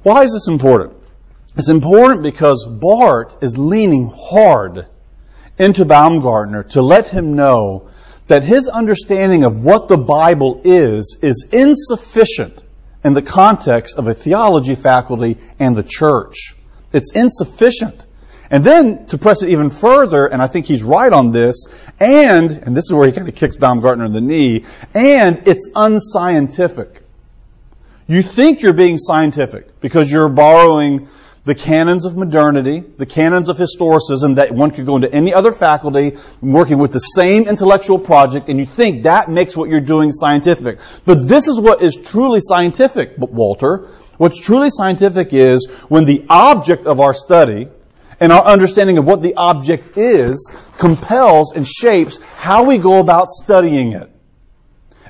Why 0.04 0.24
is 0.24 0.34
this 0.34 0.48
important? 0.48 0.98
It's 1.58 1.70
important 1.70 2.24
because 2.24 2.66
Barth 2.68 3.44
is 3.44 3.58
leaning 3.58 4.12
hard 4.16 4.88
into 5.58 5.86
Baumgartner 5.86 6.64
to 6.72 6.82
let 6.82 7.08
him 7.10 7.36
know 7.36 7.90
that 8.28 8.44
his 8.44 8.68
understanding 8.68 9.44
of 9.44 9.64
what 9.64 9.88
the 9.88 9.98
Bible 9.98 10.62
is 10.64 11.20
is 11.22 11.50
insufficient 11.52 12.64
in 13.04 13.14
the 13.14 13.22
context 13.22 13.98
of 13.98 14.08
a 14.08 14.14
theology 14.14 14.76
faculty 14.76 15.38
and 15.60 15.76
the 15.76 15.84
church. 15.84 16.56
It's 16.92 17.14
insufficient. 17.14 18.06
And 18.52 18.64
then 18.64 19.06
to 19.08 19.18
press 19.18 19.44
it 19.44 19.50
even 19.50 19.70
further, 19.70 20.26
and 20.26 20.42
I 20.42 20.48
think 20.48 20.66
he's 20.66 20.84
right 20.84 21.12
on 21.14 21.32
this, 21.32 21.88
and, 22.00 22.52
and 22.52 22.76
this 22.76 22.86
is 22.86 22.94
where 22.94 23.06
he 23.06 23.14
kind 23.14 23.30
of 23.30 23.36
kicks 23.36 23.58
Baumgartner 23.58 24.06
in 24.06 24.12
the 24.12 24.22
knee, 24.22 24.66
and 24.94 25.48
it's 25.48 25.72
unscientific. 25.76 27.04
You 28.08 28.24
think 28.24 28.64
you're 28.64 28.74
being 28.74 28.98
scientific 28.98 29.80
because 29.82 30.12
you're 30.12 30.30
borrowing 30.30 31.10
the 31.50 31.56
canons 31.56 32.06
of 32.06 32.16
modernity, 32.16 32.84
the 32.98 33.08
canons 33.08 33.50
of 33.50 33.58
historicism 33.58 34.36
that 34.36 34.52
one 34.52 34.70
could 34.70 34.86
go 34.86 34.98
into 34.98 35.12
any 35.12 35.34
other 35.34 35.52
faculty 35.52 36.16
working 36.42 36.78
with 36.78 36.92
the 36.92 37.00
same 37.00 37.48
intellectual 37.48 37.98
project, 37.98 38.50
and 38.50 38.60
you 38.60 38.68
think 38.68 39.02
that 39.04 39.32
makes 39.32 39.58
what 39.58 39.68
you're 39.68 39.82
doing 39.82 40.12
scientific. 40.12 40.78
But 41.06 41.28
this 41.28 41.48
is 41.48 41.60
what 41.60 41.82
is 41.82 41.98
truly 41.98 42.40
scientific, 42.40 43.16
Walter. 43.18 43.88
What's 44.18 44.40
truly 44.40 44.70
scientific 44.70 45.34
is 45.34 45.68
when 45.88 46.06
the 46.06 46.24
object 46.30 46.86
of 46.86 47.00
our 47.00 47.16
study, 47.16 47.68
and 48.20 48.32
our 48.32 48.44
understanding 48.44 49.00
of 49.00 49.08
what 49.08 49.24
the 49.24 49.34
object 49.34 49.98
is 49.98 50.56
compels 50.78 51.54
and 51.54 51.68
shapes 51.68 52.20
how 52.20 52.66
we 52.66 52.78
go 52.78 53.00
about 53.00 53.28
studying 53.28 53.94
it. 53.94 54.12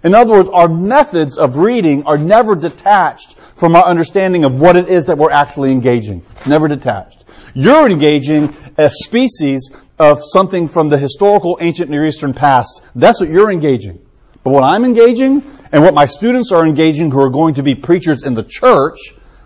In 0.06 0.16
other 0.16 0.32
words, 0.32 0.50
our 0.54 0.70
methods 0.70 1.38
of 1.38 1.58
reading 1.58 2.06
are 2.06 2.18
never 2.18 2.56
detached 2.56 3.36
from 3.60 3.76
our 3.76 3.84
understanding 3.84 4.46
of 4.46 4.58
what 4.58 4.78
it 4.78 4.88
is 4.88 5.08
that 5.08 5.18
we're 5.18 5.32
actually 5.32 5.74
engaging. 5.74 6.22
It's 6.38 6.48
never 6.48 6.70
detached. 6.70 7.26
You're 7.54 7.90
engaging 7.90 8.56
a 8.78 8.90
species 8.90 9.76
of 10.00 10.20
something 10.24 10.70
from 10.70 10.88
the 10.88 10.98
historical 10.98 11.58
ancient 11.60 11.90
Near 11.90 12.06
Eastern 12.06 12.34
past. 12.34 12.82
That's 12.96 13.20
what 13.20 13.30
you're 13.30 13.52
engaging. 13.52 14.00
But 14.46 14.52
what 14.52 14.64
I'm 14.64 14.86
engaging 14.86 15.44
and 15.74 15.84
what 15.84 15.94
my 15.94 16.06
students 16.06 16.54
are 16.54 16.66
engaging 16.66 17.12
who 17.12 17.20
are 17.20 17.30
going 17.30 17.56
to 17.56 17.64
be 17.64 17.76
preachers 17.76 18.24
in 18.24 18.34
the 18.34 18.44
church, 18.44 18.98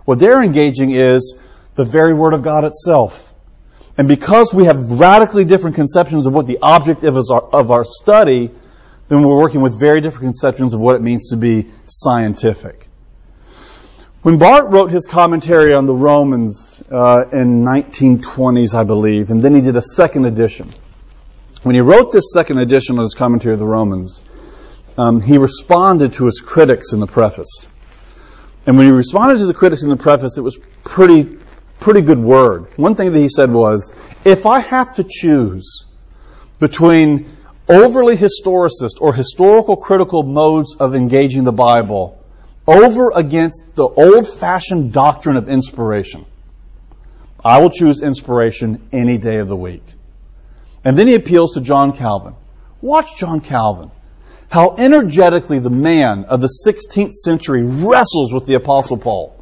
what 0.05 0.19
they're 0.19 0.43
engaging 0.43 0.91
is 0.91 1.41
the 1.73 1.83
very 1.83 2.13
Word 2.13 2.35
of 2.35 2.43
God 2.43 2.65
itself. 2.65 3.33
And 3.97 4.07
because 4.07 4.53
we 4.53 4.65
have 4.65 4.91
radically 4.91 5.43
different 5.43 5.75
conceptions 5.75 6.27
of 6.27 6.33
what 6.33 6.45
the 6.45 6.59
object 6.61 7.03
of 7.03 7.17
our, 7.31 7.41
of 7.41 7.71
our 7.71 7.83
study, 7.83 8.51
then 9.07 9.23
we're 9.23 9.39
working 9.39 9.61
with 9.61 9.79
very 9.79 10.01
different 10.01 10.25
conceptions 10.25 10.75
of 10.75 10.81
what 10.81 10.95
it 10.95 11.01
means 11.01 11.31
to 11.31 11.37
be 11.37 11.71
scientific. 11.87 12.89
When 14.23 14.37
Barth 14.37 14.71
wrote 14.71 14.89
his 14.89 15.05
commentary 15.05 15.73
on 15.73 15.85
the 15.85 15.93
Romans 15.93 16.81
uh, 16.89 17.25
in 17.33 17.65
1920s, 17.65 18.73
I 18.73 18.85
believe, 18.85 19.31
and 19.31 19.41
then 19.41 19.53
he 19.53 19.59
did 19.59 19.75
a 19.75 19.81
second 19.81 20.23
edition. 20.23 20.69
When 21.63 21.75
he 21.75 21.81
wrote 21.81 22.13
this 22.13 22.31
second 22.31 22.59
edition 22.59 22.97
of 22.97 23.03
his 23.03 23.15
commentary 23.15 23.51
of 23.51 23.59
the 23.59 23.65
Romans, 23.65 24.21
um, 24.97 25.19
he 25.19 25.37
responded 25.37 26.13
to 26.13 26.25
his 26.25 26.39
critics 26.39 26.93
in 26.93 27.01
the 27.01 27.05
preface. 27.05 27.67
And 28.65 28.77
when 28.77 28.85
he 28.85 28.93
responded 28.93 29.39
to 29.39 29.45
the 29.45 29.53
critics 29.53 29.83
in 29.83 29.89
the 29.89 29.97
preface, 29.97 30.37
it 30.37 30.41
was 30.41 30.57
pretty 30.85 31.39
pretty 31.81 31.99
good 31.99 32.19
word. 32.19 32.67
One 32.77 32.95
thing 32.95 33.11
that 33.11 33.19
he 33.19 33.27
said 33.27 33.51
was, 33.51 33.91
if 34.23 34.45
I 34.45 34.61
have 34.61 34.93
to 34.93 35.03
choose 35.03 35.85
between 36.61 37.25
overly 37.67 38.15
historicist 38.15 39.01
or 39.01 39.13
historical 39.13 39.75
critical 39.75 40.23
modes 40.23 40.77
of 40.77 40.95
engaging 40.95 41.43
the 41.43 41.51
Bible 41.51 42.22
over 42.67 43.11
against 43.11 43.75
the 43.75 43.87
old 43.87 44.27
fashioned 44.27 44.93
doctrine 44.93 45.37
of 45.37 45.49
inspiration, 45.49 46.25
I 47.43 47.61
will 47.61 47.69
choose 47.69 48.01
inspiration 48.01 48.87
any 48.91 49.17
day 49.17 49.37
of 49.37 49.47
the 49.47 49.55
week. 49.55 49.83
And 50.83 50.97
then 50.97 51.07
he 51.07 51.15
appeals 51.15 51.53
to 51.53 51.61
John 51.61 51.93
Calvin. 51.93 52.35
Watch 52.81 53.17
John 53.17 53.41
Calvin. 53.41 53.91
How 54.49 54.75
energetically 54.77 55.59
the 55.59 55.69
man 55.69 56.25
of 56.25 56.39
the 56.39 56.49
16th 56.67 57.13
century 57.13 57.63
wrestles 57.63 58.33
with 58.33 58.45
the 58.45 58.53
Apostle 58.53 58.97
Paul 58.97 59.35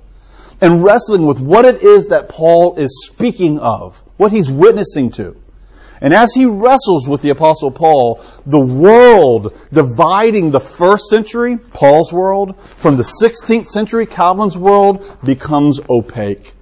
and 0.62 0.84
wrestling 0.84 1.26
with 1.26 1.42
what 1.42 1.66
it 1.66 1.84
is 1.84 2.08
that 2.08 2.30
Paul 2.30 2.78
is 2.78 3.08
speaking 3.08 3.60
of, 3.60 4.02
what 4.18 4.32
he's 4.32 4.50
witnessing 4.50 5.12
to. 5.14 5.36
And 6.02 6.14
as 6.14 6.34
he 6.34 6.46
wrestles 6.46 7.08
with 7.08 7.22
the 7.22 7.30
Apostle 7.30 7.70
Paul, 7.72 8.22
the 8.46 8.60
world 8.60 9.56
dividing 9.72 10.50
the 10.50 10.60
first 10.60 11.06
century, 11.10 11.58
Paul's 11.58 12.12
world, 12.12 12.60
from 12.78 12.98
the 12.98 13.04
16th 13.04 13.68
century, 13.68 14.08
Calvin's 14.08 14.58
world, 14.58 15.06
becomes 15.24 15.80
opaque. 15.88 16.54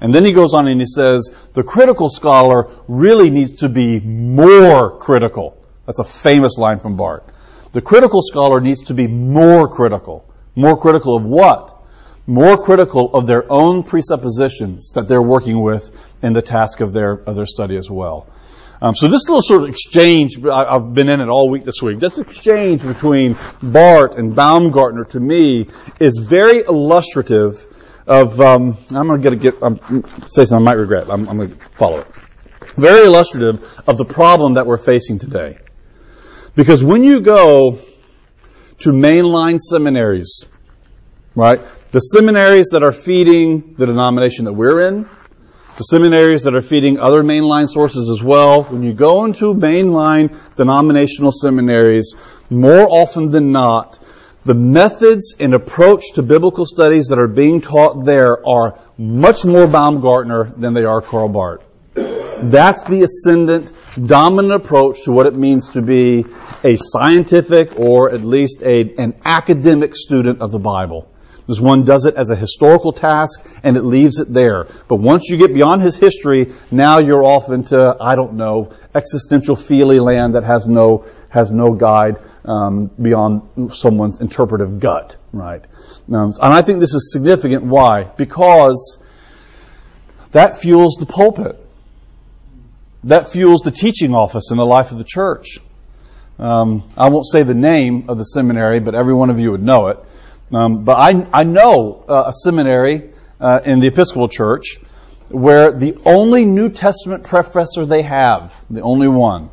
And 0.00 0.14
then 0.14 0.24
he 0.24 0.32
goes 0.32 0.54
on 0.54 0.68
and 0.68 0.80
he 0.80 0.86
says, 0.86 1.34
the 1.54 1.64
critical 1.64 2.08
scholar 2.08 2.70
really 2.86 3.30
needs 3.30 3.52
to 3.60 3.68
be 3.68 3.98
more 3.98 4.96
critical. 4.98 5.60
That's 5.86 5.98
a 5.98 6.04
famous 6.04 6.56
line 6.56 6.78
from 6.78 6.96
Barth. 6.96 7.24
The 7.72 7.82
critical 7.82 8.22
scholar 8.22 8.60
needs 8.60 8.82
to 8.84 8.94
be 8.94 9.08
more 9.08 9.66
critical. 9.66 10.24
More 10.54 10.76
critical 10.80 11.16
of 11.16 11.26
what? 11.26 11.78
more 12.28 12.62
critical 12.62 13.14
of 13.14 13.26
their 13.26 13.50
own 13.50 13.82
presuppositions 13.82 14.92
that 14.92 15.08
they're 15.08 15.22
working 15.22 15.62
with 15.62 15.90
in 16.22 16.34
the 16.34 16.42
task 16.42 16.80
of 16.80 16.92
their, 16.92 17.12
of 17.12 17.34
their 17.34 17.46
study 17.46 17.74
as 17.74 17.90
well. 17.90 18.26
Um, 18.80 18.94
so 18.94 19.08
this 19.08 19.28
little 19.28 19.42
sort 19.42 19.62
of 19.62 19.68
exchange, 19.68 20.42
I, 20.44 20.74
have 20.74 20.94
been 20.94 21.08
in 21.08 21.20
it 21.20 21.28
all 21.28 21.50
week 21.50 21.64
this 21.64 21.82
week. 21.82 21.98
This 21.98 22.18
exchange 22.18 22.82
between 22.82 23.36
Barth 23.60 24.16
and 24.16 24.36
Baumgartner 24.36 25.04
to 25.06 25.20
me 25.20 25.68
is 25.98 26.18
very 26.18 26.60
illustrative 26.60 27.66
of. 28.06 28.40
Um, 28.40 28.76
I'm 28.94 29.08
going 29.08 29.22
to 29.22 29.36
get 29.36 29.60
um, 29.62 29.80
say 30.26 30.44
something 30.44 30.66
I 30.66 30.70
might 30.70 30.78
regret. 30.78 31.10
I'm, 31.10 31.28
I'm 31.28 31.38
going 31.38 31.50
to 31.50 31.56
follow 31.70 32.00
it. 32.00 32.06
Very 32.76 33.04
illustrative 33.04 33.82
of 33.88 33.96
the 33.96 34.04
problem 34.04 34.54
that 34.54 34.66
we're 34.66 34.76
facing 34.76 35.18
today, 35.18 35.58
because 36.54 36.84
when 36.84 37.02
you 37.02 37.20
go 37.20 37.78
to 38.78 38.90
mainline 38.90 39.58
seminaries, 39.58 40.46
right? 41.34 41.60
The 41.90 42.00
seminaries 42.00 42.68
that 42.72 42.84
are 42.84 42.92
feeding 42.92 43.74
the 43.74 43.86
denomination 43.86 44.44
that 44.44 44.52
we're 44.52 44.86
in, 44.86 45.08
the 45.78 45.84
seminaries 45.84 46.42
that 46.42 46.56
are 46.56 46.60
feeding 46.60 46.98
other 46.98 47.22
mainline 47.22 47.68
sources 47.68 48.10
as 48.10 48.20
well, 48.20 48.64
when 48.64 48.82
you 48.82 48.92
go 48.92 49.24
into 49.24 49.54
mainline 49.54 50.36
denominational 50.56 51.30
seminaries, 51.30 52.16
more 52.50 52.88
often 52.90 53.28
than 53.28 53.52
not, 53.52 53.96
the 54.42 54.54
methods 54.54 55.36
and 55.38 55.54
approach 55.54 56.14
to 56.14 56.22
biblical 56.24 56.66
studies 56.66 57.06
that 57.08 57.20
are 57.20 57.28
being 57.28 57.60
taught 57.60 58.04
there 58.04 58.44
are 58.44 58.76
much 58.96 59.44
more 59.44 59.68
Baumgartner 59.68 60.52
than 60.56 60.74
they 60.74 60.84
are 60.84 61.00
Karl 61.00 61.28
Barth. 61.28 61.62
That's 61.94 62.82
the 62.82 63.04
ascendant, 63.04 63.72
dominant 64.04 64.54
approach 64.54 65.04
to 65.04 65.12
what 65.12 65.26
it 65.26 65.34
means 65.34 65.70
to 65.70 65.82
be 65.82 66.26
a 66.64 66.76
scientific 66.76 67.78
or 67.78 68.10
at 68.10 68.22
least 68.22 68.62
a, 68.62 68.94
an 68.98 69.14
academic 69.24 69.94
student 69.94 70.40
of 70.40 70.50
the 70.50 70.58
Bible. 70.58 71.08
This 71.48 71.58
one 71.58 71.82
does 71.82 72.04
it 72.04 72.14
as 72.14 72.28
a 72.28 72.36
historical 72.36 72.92
task 72.92 73.44
and 73.62 73.78
it 73.78 73.82
leaves 73.82 74.20
it 74.20 74.30
there. 74.30 74.66
But 74.86 74.96
once 74.96 75.30
you 75.30 75.38
get 75.38 75.54
beyond 75.54 75.80
his 75.80 75.96
history, 75.96 76.52
now 76.70 76.98
you're 76.98 77.24
off 77.24 77.48
into, 77.48 77.96
I 77.98 78.16
don't 78.16 78.34
know, 78.34 78.70
existential 78.94 79.56
feely 79.56 79.98
land 79.98 80.34
that 80.34 80.44
has 80.44 80.68
no, 80.68 81.06
has 81.30 81.50
no 81.50 81.72
guide 81.72 82.18
um, 82.44 82.90
beyond 83.00 83.72
someone's 83.72 84.20
interpretive 84.20 84.78
gut, 84.78 85.16
right? 85.32 85.64
Um, 86.12 86.34
and 86.40 86.52
I 86.52 86.60
think 86.60 86.80
this 86.80 86.92
is 86.92 87.12
significant. 87.12 87.64
Why? 87.64 88.04
Because 88.04 89.02
that 90.32 90.58
fuels 90.58 90.96
the 91.00 91.06
pulpit. 91.06 91.58
That 93.04 93.30
fuels 93.30 93.62
the 93.62 93.70
teaching 93.70 94.14
office 94.14 94.50
in 94.50 94.58
the 94.58 94.66
life 94.66 94.92
of 94.92 94.98
the 94.98 95.04
church. 95.04 95.60
Um, 96.38 96.82
I 96.94 97.08
won't 97.08 97.26
say 97.26 97.42
the 97.42 97.54
name 97.54 98.10
of 98.10 98.18
the 98.18 98.24
seminary, 98.24 98.80
but 98.80 98.94
every 98.94 99.14
one 99.14 99.30
of 99.30 99.38
you 99.38 99.52
would 99.52 99.62
know 99.62 99.86
it. 99.88 99.98
Um, 100.52 100.84
but 100.84 100.96
I, 100.98 101.26
I 101.32 101.44
know 101.44 102.04
uh, 102.08 102.24
a 102.26 102.32
seminary 102.32 103.10
uh, 103.40 103.60
in 103.64 103.80
the 103.80 103.88
Episcopal 103.88 104.28
Church 104.28 104.78
where 105.28 105.72
the 105.72 105.98
only 106.06 106.44
New 106.44 106.70
Testament 106.70 107.24
professor 107.24 107.84
they 107.84 108.02
have, 108.02 108.64
the 108.70 108.80
only 108.80 109.08
one, 109.08 109.50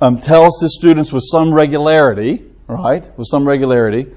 um, 0.00 0.20
tells 0.20 0.60
his 0.60 0.74
students 0.74 1.12
with 1.12 1.24
some 1.26 1.52
regularity, 1.52 2.44
right? 2.66 3.16
With 3.16 3.26
some 3.26 3.48
regularity, 3.48 4.12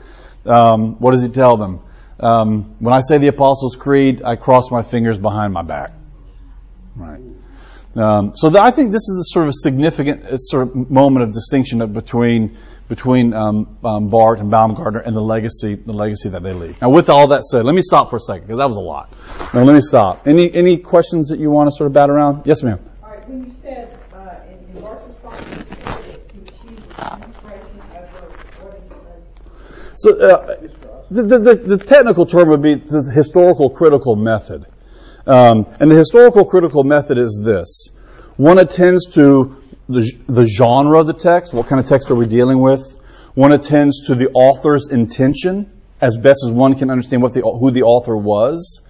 um, 0.45 0.99
what 0.99 1.11
does 1.11 1.23
he 1.23 1.29
tell 1.29 1.55
them? 1.55 1.79
Um, 2.19 2.75
when 2.79 2.93
I 2.93 2.99
say 2.99 3.19
the 3.19 3.27
Apostles' 3.27 3.75
Creed, 3.75 4.21
I 4.23 4.35
cross 4.35 4.71
my 4.71 4.81
fingers 4.81 5.17
behind 5.17 5.53
my 5.53 5.61
back. 5.61 5.91
Right. 6.95 7.21
Um, 7.95 8.35
so 8.35 8.55
I 8.59 8.71
think 8.71 8.91
this 8.91 9.07
is 9.07 9.19
a 9.19 9.33
sort 9.33 9.45
of 9.45 9.49
a 9.49 9.53
significant 9.53 10.25
sort 10.41 10.67
of 10.67 10.91
moment 10.91 11.23
of 11.23 11.33
distinction 11.33 11.93
between 11.93 12.57
between 12.89 13.33
um, 13.33 13.77
um, 13.83 14.09
Barth 14.09 14.39
and 14.39 14.49
Baumgartner 14.49 14.99
and 14.99 15.15
the 15.15 15.21
legacy 15.21 15.75
the 15.75 15.93
legacy 15.93 16.29
that 16.29 16.43
they 16.43 16.53
leave. 16.53 16.81
Now, 16.81 16.89
with 16.89 17.09
all 17.09 17.27
that 17.27 17.43
said, 17.43 17.65
let 17.65 17.75
me 17.75 17.81
stop 17.81 18.09
for 18.09 18.15
a 18.15 18.19
second 18.19 18.47
because 18.47 18.59
that 18.59 18.67
was 18.67 18.77
a 18.77 18.81
lot. 18.81 19.09
Now, 19.53 19.63
let 19.63 19.73
me 19.73 19.81
stop. 19.81 20.27
Any 20.27 20.53
any 20.53 20.77
questions 20.77 21.29
that 21.29 21.39
you 21.39 21.49
want 21.49 21.67
to 21.67 21.75
sort 21.75 21.87
of 21.87 21.93
bat 21.93 22.09
around? 22.09 22.43
Yes, 22.45 22.63
ma'am. 22.63 22.79
All 23.03 23.09
right. 23.09 23.27
When 23.27 23.45
you 23.45 23.53
said 23.61 23.97
uh, 24.13 24.35
in, 24.49 24.75
in 24.75 24.81
Barth's 24.81 25.07
response, 25.07 25.67
so 29.95 30.19
uh, 30.19 30.57
the, 31.09 31.23
the, 31.23 31.55
the 31.55 31.77
technical 31.77 32.27
term 32.27 32.49
would 32.49 32.61
be 32.61 32.75
the 32.75 33.01
historical 33.01 33.71
critical 33.71 34.15
method. 34.15 34.65
Um, 35.25 35.65
and 35.79 35.89
the 35.89 35.95
historical 35.95 36.45
critical 36.45 36.83
method 36.83 37.17
is 37.17 37.41
this. 37.43 37.91
One 38.37 38.59
attends 38.59 39.15
to 39.15 39.57
the, 39.89 40.11
the 40.27 40.45
genre 40.45 40.99
of 40.99 41.07
the 41.07 41.13
text. 41.13 41.53
What 41.53 41.67
kind 41.67 41.79
of 41.79 41.87
text 41.87 42.11
are 42.11 42.15
we 42.15 42.27
dealing 42.27 42.59
with? 42.59 42.97
One 43.35 43.51
attends 43.51 44.07
to 44.07 44.15
the 44.15 44.29
author's 44.33 44.89
intention 44.89 45.71
as 46.01 46.17
best 46.17 46.43
as 46.45 46.51
one 46.51 46.75
can 46.75 46.89
understand 46.89 47.21
what 47.21 47.33
the, 47.33 47.41
who 47.41 47.71
the 47.71 47.83
author 47.83 48.15
was. 48.15 48.81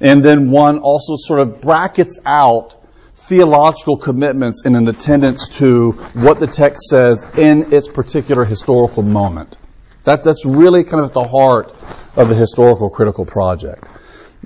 And 0.00 0.22
then 0.22 0.50
one 0.50 0.78
also 0.78 1.14
sort 1.16 1.40
of 1.40 1.60
brackets 1.60 2.18
out 2.26 2.76
theological 3.14 3.98
commitments 3.98 4.64
in 4.64 4.74
an 4.74 4.88
attendance 4.88 5.48
to 5.58 5.92
what 6.14 6.40
the 6.40 6.46
text 6.46 6.88
says 6.88 7.26
in 7.36 7.72
its 7.72 7.86
particular 7.86 8.44
historical 8.44 9.02
moment. 9.02 9.56
That, 10.04 10.22
that's 10.22 10.46
really 10.46 10.84
kind 10.84 11.02
of 11.02 11.10
at 11.10 11.14
the 11.14 11.24
heart 11.24 11.74
of 12.16 12.28
the 12.28 12.34
historical 12.34 12.88
critical 12.88 13.26
project. 13.26 13.84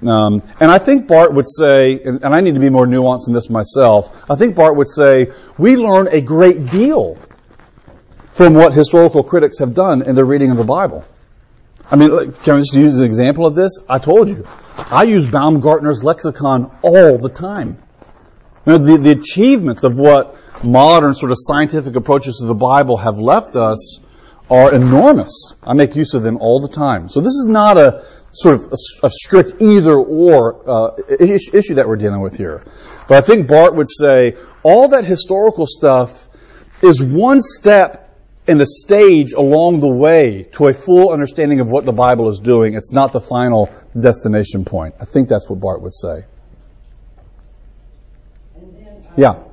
Um, 0.03 0.43
and 0.61 0.71
I 0.71 0.79
think 0.79 1.07
Barth 1.07 1.33
would 1.33 1.49
say, 1.49 2.01
and, 2.05 2.25
and 2.25 2.35
I 2.35 2.41
need 2.41 2.55
to 2.55 2.61
be 2.61 2.71
more 2.71 2.87
nuanced 2.87 3.29
in 3.29 3.35
this 3.35 3.49
myself, 3.49 4.11
I 4.29 4.35
think 4.35 4.57
Barth 4.57 4.77
would 4.77 4.89
say, 4.89 5.29
we 5.57 5.77
learn 5.77 6.09
a 6.09 6.21
great 6.21 6.71
deal 6.71 7.17
from 8.33 8.55
what 8.55 8.75
historical 8.75 9.23
critics 9.23 9.61
have 9.61 9.75
done 9.75 10.03
in 10.03 10.17
their 10.17 10.25
reading 10.25 10.51
of 10.51 10.57
the 10.57 10.65
Bible. 10.65 11.05
I 11.91 11.97
mean, 11.97 12.33
can 12.33 12.57
I 12.57 12.59
just 12.59 12.75
use 12.75 12.99
an 12.99 13.05
example 13.05 13.47
of 13.47 13.55
this? 13.55 13.81
I 13.89 13.99
told 13.99 14.29
you. 14.29 14.47
I 14.77 15.05
use 15.05 15.27
Baumgartner's 15.27 16.03
lexicon 16.03 16.77
all 16.83 17.19
the 17.19 17.29
time. 17.29 17.79
You 18.67 18.73
know, 18.73 18.79
the, 18.79 18.97
the 18.97 19.11
achievements 19.11 19.85
of 19.85 19.99
what 19.99 20.37
modern 20.65 21.15
sort 21.15 21.31
of 21.31 21.37
scientific 21.39 21.95
approaches 21.95 22.39
to 22.41 22.47
the 22.47 22.55
Bible 22.55 22.97
have 22.97 23.19
left 23.19 23.55
us 23.55 24.01
are 24.51 24.75
enormous. 24.75 25.55
I 25.63 25.73
make 25.75 25.97
use 25.97 26.15
of 26.15 26.23
them 26.23 26.37
all 26.39 26.61
the 26.61 26.69
time. 26.69 27.09
So 27.09 27.21
this 27.21 27.33
is 27.33 27.47
not 27.47 27.77
a 27.77 28.05
sort 28.33 28.57
of 28.57 28.67
a, 28.67 29.07
a 29.07 29.11
strict 29.11 29.55
either 29.61 29.95
or 29.95 30.69
uh, 30.69 30.97
issue 31.19 31.75
that 31.75 31.89
we're 31.89 31.97
dealing 31.97 32.21
with 32.21 32.37
here. 32.37 32.63
But 33.09 33.19
I 33.19 33.21
think 33.21 33.49
Barth 33.49 33.75
would 33.75 33.89
say 33.89 34.37
all 34.63 34.89
that 34.89 35.05
historical 35.05 35.67
stuff 35.67 36.29
is 36.83 37.03
one 37.03 37.41
step 37.41 38.01
in 38.47 38.61
a 38.61 38.67
stage 38.67 39.33
along 39.33 39.81
the 39.81 39.89
way 39.89 40.49
to 40.53 40.67
a 40.67 40.73
full 40.73 41.13
understanding 41.13 41.61
of 41.61 41.71
what 41.71 41.87
the 41.87 41.93
Bible 41.93 42.29
is 42.29 42.41
doing. 42.41 42.75
It's 42.75 42.93
not 42.93 43.13
the 43.13 43.21
final 43.21 43.71
destination 43.99 44.65
point. 44.65 44.97
I 45.01 45.07
think 45.07 45.29
that's 45.29 45.49
what 45.49 45.61
Barth 45.61 45.81
would 45.81 45.95
say. 45.95 46.25
Then, 48.55 49.03
uh, 49.07 49.13
yeah. 49.17 49.44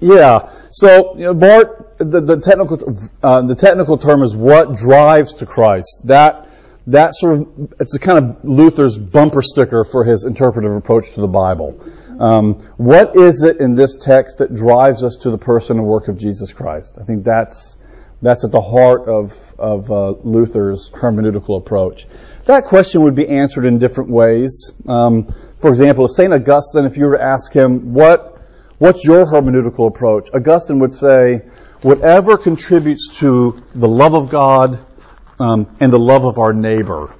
Yeah. 0.00 0.52
So, 0.72 1.16
you 1.16 1.24
know, 1.24 1.34
Barth, 1.34 1.98
the, 1.98 2.20
the 2.20 2.40
technical, 2.40 2.96
uh, 3.22 3.42
the 3.42 3.54
technical 3.54 3.98
term 3.98 4.22
is 4.22 4.36
what 4.36 4.76
drives 4.76 5.34
to 5.34 5.46
Christ. 5.46 6.02
That, 6.04 6.48
that 6.88 7.14
sort 7.14 7.40
of, 7.40 7.74
it's 7.80 7.94
a 7.96 7.98
kind 7.98 8.18
of 8.18 8.44
Luther's 8.44 8.98
bumper 8.98 9.42
sticker 9.42 9.84
for 9.84 10.04
his 10.04 10.24
interpretive 10.24 10.72
approach 10.72 11.12
to 11.14 11.20
the 11.20 11.26
Bible. 11.26 11.82
Um, 12.20 12.54
what 12.76 13.16
is 13.16 13.42
it 13.42 13.58
in 13.58 13.74
this 13.74 13.96
text 13.96 14.38
that 14.38 14.54
drives 14.54 15.02
us 15.02 15.16
to 15.22 15.30
the 15.30 15.38
person 15.38 15.78
and 15.78 15.86
work 15.86 16.08
of 16.08 16.18
Jesus 16.18 16.52
Christ? 16.52 16.98
I 17.00 17.04
think 17.04 17.24
that's, 17.24 17.76
that's 18.22 18.44
at 18.44 18.52
the 18.52 18.60
heart 18.60 19.08
of, 19.08 19.34
of 19.58 19.90
uh, 19.90 20.10
Luther's 20.22 20.90
hermeneutical 20.90 21.58
approach. 21.58 22.06
That 22.44 22.64
question 22.64 23.02
would 23.02 23.14
be 23.14 23.28
answered 23.28 23.66
in 23.66 23.78
different 23.78 24.10
ways. 24.10 24.72
Um, 24.86 25.34
for 25.60 25.68
example, 25.68 26.06
St. 26.08 26.32
Augustine, 26.32 26.84
if 26.84 26.96
you 26.96 27.06
were 27.06 27.18
to 27.18 27.22
ask 27.22 27.52
him, 27.52 27.92
what 27.92 28.35
What's 28.78 29.06
your 29.06 29.24
hermeneutical 29.24 29.88
approach? 29.88 30.28
Augustine 30.34 30.80
would 30.80 30.92
say, 30.92 31.40
whatever 31.80 32.36
contributes 32.36 33.16
to 33.20 33.62
the 33.74 33.88
love 33.88 34.14
of 34.14 34.28
God 34.28 34.84
um, 35.40 35.74
and 35.80 35.90
the 35.90 35.98
love 35.98 36.26
of 36.26 36.36
our 36.36 36.52
neighbor. 36.52 37.14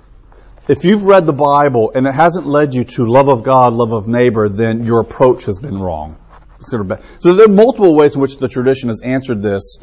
If 0.69 0.85
you've 0.85 1.05
read 1.05 1.25
the 1.25 1.33
Bible 1.33 1.93
and 1.95 2.07
it 2.07 2.13
hasn't 2.13 2.47
led 2.47 2.75
you 2.75 2.85
to 2.85 3.07
love 3.07 3.29
of 3.29 3.43
God, 3.43 3.73
love 3.73 3.93
of 3.93 4.07
neighbor, 4.07 4.51
then 4.51 4.85
your 4.85 5.01
approach 5.01 5.45
has 5.45 5.59
been 5.59 5.79
wrong. 5.79 6.19
So 6.61 6.83
there 6.83 7.47
are 7.47 7.49
multiple 7.49 7.97
ways 7.97 8.17
in 8.17 8.21
which 8.21 8.37
the 8.37 8.49
tradition 8.49 8.91
has 8.91 9.01
answered 9.03 9.43
this, 9.43 9.79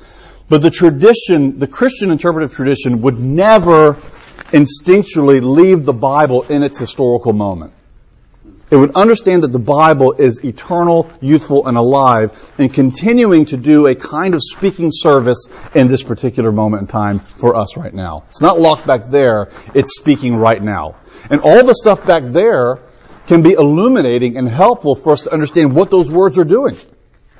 but 0.49 0.61
the 0.61 0.69
tradition, 0.69 1.57
the 1.57 1.67
Christian 1.67 2.11
interpretive 2.11 2.53
tradition, 2.53 3.01
would 3.01 3.17
never 3.17 3.93
instinctually 4.51 5.41
leave 5.41 5.85
the 5.85 5.93
Bible 5.93 6.43
in 6.43 6.61
its 6.61 6.77
historical 6.77 7.33
moment. 7.33 7.73
It 8.73 8.77
would 8.77 8.95
understand 8.95 9.43
that 9.43 9.51
the 9.51 9.59
Bible 9.59 10.13
is 10.13 10.43
eternal, 10.43 11.07
youthful, 11.21 11.67
and 11.67 11.77
alive, 11.77 12.51
and 12.57 12.73
continuing 12.73 13.45
to 13.45 13.55
do 13.55 13.85
a 13.85 13.93
kind 13.93 14.33
of 14.33 14.41
speaking 14.41 14.89
service 14.91 15.47
in 15.75 15.85
this 15.85 16.01
particular 16.01 16.51
moment 16.51 16.81
in 16.81 16.87
time 16.87 17.19
for 17.19 17.55
us 17.55 17.77
right 17.77 17.93
now. 17.93 18.23
It's 18.29 18.41
not 18.41 18.59
locked 18.59 18.87
back 18.87 19.05
there, 19.05 19.51
it's 19.75 19.95
speaking 19.95 20.35
right 20.35 20.59
now. 20.59 20.95
And 21.29 21.39
all 21.41 21.63
the 21.63 21.75
stuff 21.75 22.03
back 22.03 22.23
there 22.25 22.79
can 23.27 23.43
be 23.43 23.51
illuminating 23.51 24.37
and 24.37 24.49
helpful 24.49 24.95
for 24.95 25.13
us 25.13 25.25
to 25.25 25.31
understand 25.31 25.75
what 25.75 25.91
those 25.91 26.09
words 26.09 26.39
are 26.39 26.43
doing. 26.43 26.75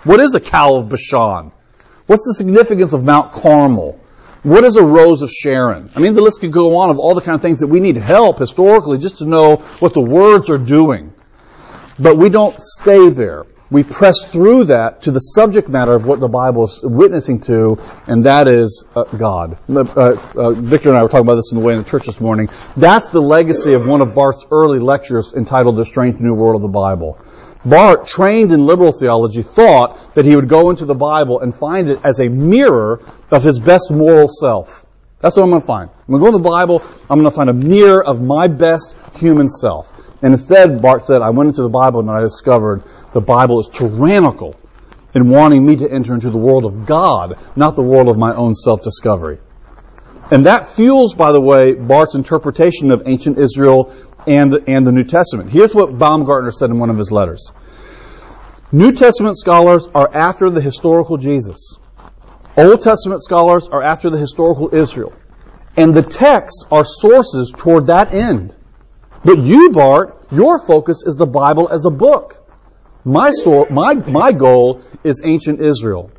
What 0.04 0.20
is 0.20 0.36
a 0.36 0.40
cow 0.40 0.76
of 0.76 0.90
Bashan? 0.90 1.52
What's 2.06 2.26
the 2.28 2.36
significance 2.36 2.94
of 2.94 3.04
Mount 3.04 3.34
Carmel? 3.34 4.00
What 4.44 4.66
is 4.66 4.76
a 4.76 4.84
rose 4.84 5.24
of 5.24 5.32
Sharon? 5.32 5.90
I 5.96 6.00
mean, 6.00 6.14
the 6.14 6.22
list 6.22 6.42
could 6.42 6.52
go 6.52 6.78
on 6.78 6.92
of 6.92 7.00
all 7.00 7.16
the 7.16 7.22
kind 7.22 7.34
of 7.34 7.42
things 7.42 7.62
that 7.62 7.68
we 7.68 7.80
need 7.80 7.96
help 7.96 8.38
historically 8.38 9.00
just 9.00 9.18
to 9.18 9.26
know 9.26 9.56
what 9.80 9.96
the 9.96 10.02
words 10.02 10.52
are 10.52 10.60
doing. 10.60 11.12
But 12.00 12.18
we 12.18 12.30
don't 12.30 12.56
stay 12.60 13.10
there. 13.10 13.46
We 13.70 13.84
press 13.84 14.26
through 14.26 14.66
that 14.66 15.02
to 15.04 15.12
the 15.12 15.20
subject 15.20 15.68
matter 15.68 15.94
of 15.94 16.06
what 16.06 16.20
the 16.20 16.28
Bible 16.28 16.66
is 16.66 16.80
witnessing 16.84 17.40
to, 17.42 17.80
and 18.06 18.26
that 18.26 18.48
is 18.48 18.86
uh, 18.96 19.04
God. 19.04 19.58
Uh, 19.68 19.82
uh, 20.36 20.52
Victor 20.52 20.90
and 20.90 20.98
I 20.98 21.02
were 21.02 21.10
talking 21.10 21.26
about 21.26 21.36
this 21.36 21.52
in 21.52 21.58
the 21.58 21.64
way 21.64 21.74
in 21.74 21.80
the 21.80 21.90
church 21.90 22.06
this 22.06 22.22
morning. 22.22 22.50
That's 22.78 23.08
the 23.08 23.22
legacy 23.22 23.74
of 23.74 23.88
one 23.88 24.02
of 24.02 24.14
Barth's 24.14 24.46
early 24.52 24.78
lectures 24.78 25.34
entitled 25.36 25.78
The 25.78 25.86
Strange 25.86 26.20
New 26.20 26.36
World 26.36 26.58
of 26.58 26.62
the 26.62 26.68
Bible. 26.68 27.18
Barth, 27.66 28.08
trained 28.08 28.52
in 28.52 28.66
liberal 28.66 28.92
theology, 28.92 29.42
thought 29.42 30.14
that 30.16 30.26
he 30.26 30.36
would 30.36 30.50
go 30.50 30.70
into 30.70 30.86
the 30.86 30.94
Bible 30.94 31.40
and 31.40 31.56
find 31.56 31.90
it 31.90 32.00
as 32.04 32.20
a 32.20 32.28
mirror 32.28 33.02
of 33.32 33.44
his 33.44 33.60
best 33.60 33.90
moral 33.90 34.28
self. 34.28 34.86
That's 35.22 35.38
what 35.38 35.44
I'm 35.44 35.50
going 35.50 35.62
to 35.62 35.68
find. 35.68 35.90
I'm 35.90 36.06
going 36.08 36.20
to 36.20 36.32
go 36.32 36.38
in 36.38 36.44
the 36.44 36.50
Bible, 36.50 36.84
I'm 37.10 37.20
going 37.20 37.32
to 37.32 37.36
find 37.36 37.50
a 37.50 37.54
mirror 37.54 38.04
of 38.04 38.22
my 38.22 38.48
best 38.48 38.96
human 39.16 39.48
self. 39.48 39.93
And 40.24 40.32
instead, 40.32 40.82
Barth 40.82 41.04
said, 41.04 41.22
I 41.22 41.30
went 41.32 41.50
into 41.50 41.62
the 41.62 41.70
Bible 41.70 42.00
and 42.00 42.10
I 42.10 42.22
discovered 42.22 42.84
the 43.12 43.22
Bible 43.22 43.60
is 43.60 43.70
tyrannical 43.70 44.56
in 45.14 45.30
wanting 45.30 45.66
me 45.66 45.76
to 45.76 45.92
enter 45.92 46.14
into 46.14 46.30
the 46.30 46.38
world 46.38 46.66
of 46.66 46.86
God, 46.86 47.38
not 47.56 47.76
the 47.76 47.84
world 47.84 48.08
of 48.08 48.18
my 48.18 48.34
own 48.34 48.56
self-discovery. 48.56 49.40
And 50.32 50.46
that 50.46 50.66
fuels, 50.66 51.14
by 51.14 51.34
the 51.34 51.42
way, 51.42 51.74
Barth's 51.74 52.16
interpretation 52.16 52.90
of 52.90 53.04
ancient 53.06 53.38
Israel 53.38 53.94
and, 54.26 54.58
and 54.68 54.88
the 54.88 54.92
New 54.94 55.04
Testament. 55.04 55.52
Here's 55.52 55.76
what 55.76 56.00
Baumgartner 56.00 56.52
said 56.52 56.70
in 56.70 56.80
one 56.80 56.90
of 56.90 56.98
his 56.98 57.12
letters. 57.12 57.52
New 58.72 58.94
Testament 58.94 59.38
scholars 59.38 59.88
are 59.94 60.10
after 60.12 60.50
the 60.50 60.62
historical 60.62 61.18
Jesus. 61.18 61.78
Old 62.56 62.82
Testament 62.82 63.22
scholars 63.22 63.68
are 63.68 63.84
after 63.84 64.10
the 64.10 64.18
historical 64.18 64.74
Israel. 64.74 65.14
And 65.76 65.94
the 65.94 66.02
texts 66.02 66.66
are 66.72 66.86
sources 66.86 67.52
toward 67.56 67.88
that 67.88 68.14
end. 68.14 68.56
But 69.24 69.38
you, 69.38 69.72
Barth, 69.72 70.14
your 70.32 70.60
focus 70.60 71.04
is 71.06 71.16
the 71.16 71.26
Bible 71.26 71.70
as 71.70 71.86
a 71.86 71.90
book. 71.90 72.38
My, 73.06 73.32
sor- 73.32 73.70
my, 73.70 73.94
my 73.94 74.32
goal 74.32 74.82
is 75.04 75.22
ancient 75.24 75.62
Israel. 75.62 76.12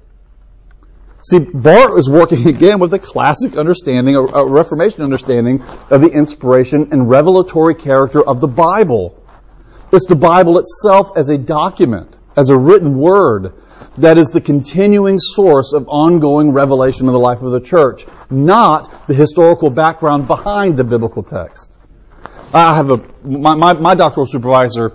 See, 1.23 1.39
Barth 1.39 1.99
is 1.99 2.09
working 2.09 2.47
again 2.55 2.79
with 2.79 2.93
a 2.95 2.99
classic 2.99 3.57
understanding, 3.57 4.15
a, 4.17 4.23
a 4.23 4.51
Reformation 4.51 5.03
understanding 5.03 5.63
of 5.63 6.01
the 6.01 6.09
inspiration 6.09 6.89
and 6.93 7.09
revelatory 7.09 7.75
character 7.75 8.23
of 8.23 8.41
the 8.41 8.49
Bible. 8.49 9.23
It's 9.93 10.07
the 10.07 10.17
Bible 10.17 10.59
itself 10.59 11.17
as 11.17 11.29
a 11.29 11.39
document, 11.39 12.19
as 12.37 12.51
a 12.51 12.57
written 12.57 12.99
word, 12.99 13.53
that 13.99 14.19
is 14.19 14.31
the 14.31 14.41
continuing 14.41 15.19
source 15.19 15.73
of 15.73 15.89
ongoing 15.89 16.53
revelation 16.53 17.07
of 17.09 17.13
the 17.13 17.21
life 17.21 17.43
of 17.43 17.53
the 17.53 17.61
church, 17.61 18.05
not 18.29 19.07
the 19.07 19.15
historical 19.15 19.71
background 19.71 20.27
behind 20.27 20.77
the 20.77 20.85
biblical 20.85 21.23
text. 21.23 21.79
I 22.55 22.75
have 22.75 22.91
a, 22.91 23.27
my, 23.27 23.55
my, 23.55 23.73
my 23.73 23.95
doctoral 23.95 24.27
supervisor 24.27 24.93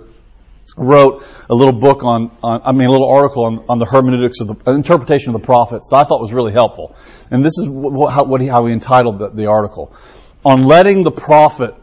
wrote 0.76 1.22
a 1.48 1.54
little 1.54 1.78
book 1.78 2.04
on, 2.04 2.30
on, 2.42 2.62
I 2.64 2.72
mean, 2.72 2.88
a 2.88 2.90
little 2.90 3.10
article 3.10 3.44
on, 3.44 3.64
on 3.68 3.78
the 3.78 3.84
hermeneutics 3.84 4.40
of 4.40 4.48
the 4.48 4.70
uh, 4.70 4.74
interpretation 4.74 5.34
of 5.34 5.40
the 5.40 5.44
prophets 5.44 5.90
that 5.90 5.96
I 5.96 6.04
thought 6.04 6.20
was 6.20 6.32
really 6.32 6.52
helpful. 6.52 6.96
And 7.30 7.44
this 7.44 7.58
is 7.58 7.68
what, 7.68 8.12
how, 8.12 8.24
what 8.24 8.40
he, 8.40 8.46
how 8.46 8.64
he 8.66 8.72
entitled 8.72 9.18
the, 9.18 9.28
the 9.28 9.46
article 9.46 9.94
on 10.42 10.64
letting 10.64 11.02
the 11.02 11.10
prophet, 11.10 11.74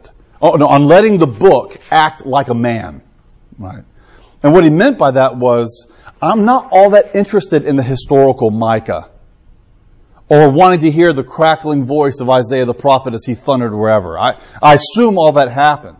oh, 0.42 0.54
no, 0.54 0.66
on 0.66 0.86
letting 0.86 1.20
the 1.20 1.28
book 1.28 1.78
act 1.92 2.26
like 2.26 2.48
a 2.48 2.56
man, 2.56 3.04
right? 3.60 3.84
And 4.42 4.54
what 4.54 4.64
he 4.64 4.72
meant 4.72 4.98
by 4.98 5.12
that 5.12 5.38
was, 5.38 5.92
I'm 6.22 6.46
not 6.46 6.70
all 6.72 6.92
that 6.92 7.16
interested 7.16 7.66
in 7.66 7.76
the 7.76 7.84
historical 7.84 8.50
Micah 8.50 9.12
or 10.30 10.50
wanting 10.50 10.82
to 10.82 10.92
hear 10.92 11.14
the 11.14 11.24
crackling 11.24 11.86
voice 11.86 12.20
of 12.20 12.30
Isaiah 12.30 12.66
the 12.66 12.74
prophet 12.74 13.14
as 13.14 13.26
he 13.26 13.34
thundered 13.34 13.74
wherever. 13.74 14.18
I, 14.18 14.38
I 14.62 14.74
assume 14.74 15.18
all 15.18 15.34
that 15.34 15.52
happened. 15.52 15.98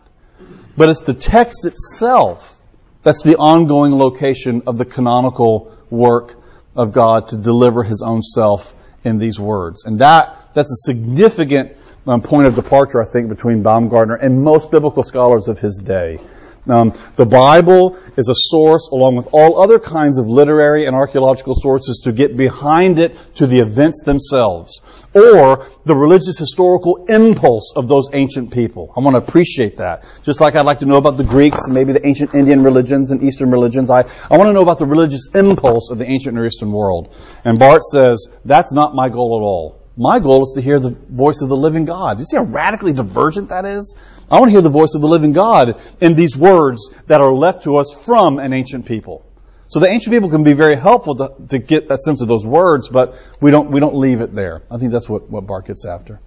But 0.76 0.88
it's 0.88 1.02
the 1.02 1.14
text 1.14 1.66
itself 1.66 2.60
that's 3.02 3.22
the 3.22 3.36
ongoing 3.36 3.92
location 3.92 4.62
of 4.66 4.78
the 4.78 4.84
canonical 4.84 5.76
work 5.90 6.34
of 6.76 6.92
God 6.92 7.28
to 7.28 7.36
deliver 7.36 7.82
his 7.82 8.02
own 8.02 8.22
self 8.22 8.74
in 9.02 9.18
these 9.18 9.40
words. 9.40 9.84
And 9.84 10.00
that, 10.00 10.54
that's 10.54 10.70
a 10.70 10.92
significant 10.92 11.76
um, 12.06 12.22
point 12.22 12.46
of 12.46 12.54
departure, 12.54 13.02
I 13.02 13.06
think, 13.06 13.28
between 13.28 13.62
Baumgartner 13.62 14.14
and 14.14 14.42
most 14.42 14.70
biblical 14.70 15.02
scholars 15.02 15.48
of 15.48 15.58
his 15.58 15.78
day. 15.78 16.20
Um, 16.66 16.92
the 17.16 17.24
Bible 17.24 17.96
is 18.16 18.28
a 18.28 18.34
source, 18.34 18.88
along 18.92 19.16
with 19.16 19.28
all 19.32 19.60
other 19.60 19.78
kinds 19.78 20.18
of 20.18 20.26
literary 20.26 20.86
and 20.86 20.94
archaeological 20.94 21.54
sources, 21.54 22.02
to 22.04 22.12
get 22.12 22.36
behind 22.36 22.98
it 22.98 23.16
to 23.36 23.46
the 23.46 23.60
events 23.60 24.02
themselves, 24.04 24.80
or 25.14 25.66
the 25.86 25.94
religious 25.94 26.38
historical 26.38 27.06
impulse 27.08 27.72
of 27.74 27.88
those 27.88 28.10
ancient 28.12 28.52
people. 28.52 28.92
I 28.96 29.00
want 29.00 29.14
to 29.14 29.18
appreciate 29.18 29.78
that. 29.78 30.04
Just 30.24 30.40
like 30.40 30.56
I'd 30.56 30.66
like 30.66 30.80
to 30.80 30.86
know 30.86 30.96
about 30.96 31.16
the 31.16 31.24
Greeks 31.24 31.64
and 31.64 31.74
maybe 31.74 31.92
the 31.92 32.06
ancient 32.06 32.34
Indian 32.34 32.62
religions 32.62 33.10
and 33.10 33.22
Eastern 33.22 33.50
religions, 33.50 33.88
I, 33.88 34.00
I 34.30 34.36
want 34.36 34.48
to 34.48 34.52
know 34.52 34.62
about 34.62 34.78
the 34.78 34.86
religious 34.86 35.28
impulse 35.34 35.90
of 35.90 35.98
the 35.98 36.06
ancient 36.06 36.34
Near 36.34 36.44
Eastern 36.44 36.72
world. 36.72 37.14
And 37.44 37.58
Barth 37.58 37.82
says, 37.82 38.28
that's 38.44 38.74
not 38.74 38.94
my 38.94 39.08
goal 39.08 39.38
at 39.40 39.44
all. 39.44 39.77
My 39.98 40.20
goal 40.20 40.42
is 40.42 40.52
to 40.54 40.60
hear 40.60 40.78
the 40.78 40.90
voice 40.90 41.42
of 41.42 41.48
the 41.48 41.56
living 41.56 41.84
God. 41.84 42.20
You 42.20 42.24
see 42.24 42.36
how 42.36 42.44
radically 42.44 42.92
divergent 42.92 43.48
that 43.48 43.64
is? 43.64 43.96
I 44.30 44.38
want 44.38 44.50
to 44.50 44.52
hear 44.52 44.60
the 44.60 44.68
voice 44.68 44.94
of 44.94 45.00
the 45.00 45.08
living 45.08 45.32
God 45.32 45.82
in 46.00 46.14
these 46.14 46.36
words 46.36 46.94
that 47.08 47.20
are 47.20 47.32
left 47.32 47.64
to 47.64 47.78
us 47.78 47.92
from 48.04 48.38
an 48.38 48.52
ancient 48.52 48.86
people. 48.86 49.26
So 49.66 49.80
the 49.80 49.88
ancient 49.88 50.14
people 50.14 50.30
can 50.30 50.44
be 50.44 50.52
very 50.52 50.76
helpful 50.76 51.16
to, 51.16 51.34
to 51.48 51.58
get 51.58 51.88
that 51.88 51.98
sense 51.98 52.22
of 52.22 52.28
those 52.28 52.46
words, 52.46 52.88
but 52.88 53.16
we 53.40 53.50
don't 53.50 53.72
we 53.72 53.80
don't 53.80 53.96
leave 53.96 54.20
it 54.20 54.32
there. 54.32 54.62
I 54.70 54.78
think 54.78 54.92
that's 54.92 55.08
what, 55.08 55.28
what 55.28 55.48
Barth 55.48 55.66
gets 55.66 55.84
after. 55.84 56.20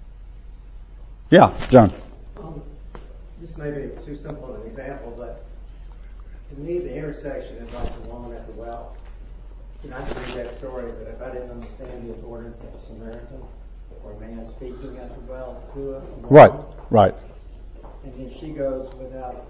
Yeah, 1.30 1.58
John. 1.70 1.94
Um, 2.38 2.62
this 3.40 3.58
may 3.58 3.72
be 3.72 3.90
too 4.04 4.18
simple 4.18 4.54
an 4.54 4.68
example, 4.68 5.14
but 5.18 5.46
to 6.50 6.60
me 6.60 6.80
the 6.80 6.94
intersection 6.94 7.56
is 7.56 7.74
like 7.74 8.04
the 8.04 8.10
woman 8.10 8.36
at 8.36 8.46
the 8.48 8.60
well. 8.60 8.98
And 9.84 9.94
I 9.94 10.06
could 10.06 10.18
read 10.18 10.46
that 10.46 10.52
story, 10.52 10.92
but 10.92 11.08
if 11.08 11.22
I 11.22 11.32
didn't 11.32 11.52
understand 11.52 12.10
the 12.10 12.14
importance 12.14 12.60
of 12.60 12.74
the 12.74 12.80
Samaritan 12.80 13.42
or 14.04 14.14
man 14.20 14.46
speaking 14.46 14.98
at 14.98 15.14
the 15.14 15.22
well 15.32 15.62
to 15.74 15.96
a 15.96 16.00
woman, 16.00 16.22
Right, 16.30 16.52
right. 16.90 17.16
and 18.04 18.14
then 18.18 18.30
she 18.34 18.50
goes 18.50 18.92
without 18.96 19.48